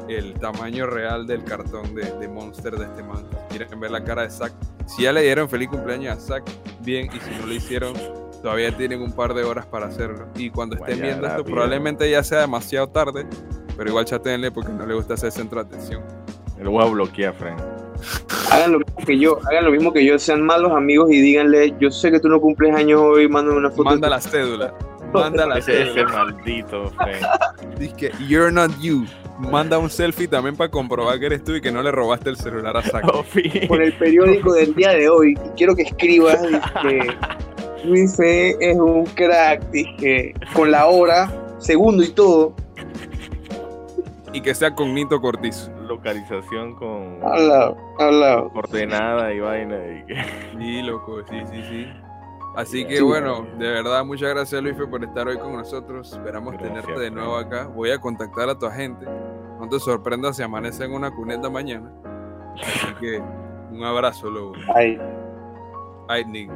[0.10, 4.24] el tamaño real del cartón de, de Monster de este man, quieren ver la cara
[4.24, 4.54] de Zack,
[4.86, 6.44] Si ya le dieron feliz cumpleaños a Zack,
[6.82, 7.94] bien, y si no lo hicieron,
[8.42, 10.28] todavía tienen un par de horas para hacerlo.
[10.36, 11.54] Y cuando estén viendo esto, vida.
[11.54, 13.26] probablemente ya sea demasiado tarde,
[13.78, 16.04] pero igual chatenle porque no le gusta ser centro de atención.
[16.60, 17.85] Lo voy a bloquear, Frank.
[18.52, 21.74] Hagan lo mismo que yo, hagan lo mismo que yo, sean malos amigos y díganle,
[21.80, 23.84] yo sé que tú no cumples años hoy, mándame una foto.
[23.86, 24.74] Manda la cédula.
[25.14, 26.14] Manda la Ese, ese cédula.
[26.26, 26.92] maldito.
[27.80, 29.06] Dice que you're not you.
[29.40, 32.38] Manda un selfie también para comprobar que eres tú y que no le robaste el
[32.38, 33.06] celular a Zack.
[33.14, 33.68] Ofi.
[33.68, 36.40] Con el periódico del día de hoy, quiero que escribas
[36.82, 37.14] que
[37.84, 41.30] Luis Fe es un crack, dije, con la hora,
[41.60, 42.56] segundo y todo.
[44.32, 45.70] Y que sea cognito cortizo.
[45.88, 48.50] Localización con Al lado, al lado.
[48.52, 49.76] coordenada y vaina.
[50.00, 50.24] Y que-
[50.58, 51.88] Sí, loco, sí, sí, sí.
[52.56, 53.04] Así que Sí.
[53.04, 56.12] bueno, de verdad, muchas gracias Luis por estar hoy con nosotros.
[56.14, 57.68] Esperamos Gracias, tenerte de nuevo acá.
[57.68, 59.06] Voy a contactar a tu agente.
[59.60, 61.92] No te sorprendas si amanece en una cuneta mañana.
[62.56, 63.22] Así que
[63.72, 64.54] un abrazo, loco.
[64.74, 64.98] Ay,
[66.08, 66.50] Ay, Nick.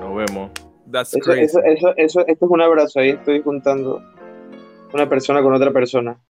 [0.00, 0.50] Nos vemos.
[0.92, 1.44] That's eso, crazy.
[1.44, 4.00] eso, eso, eso, esto es un abrazo, ahí estoy juntando
[4.92, 6.16] una persona con otra persona.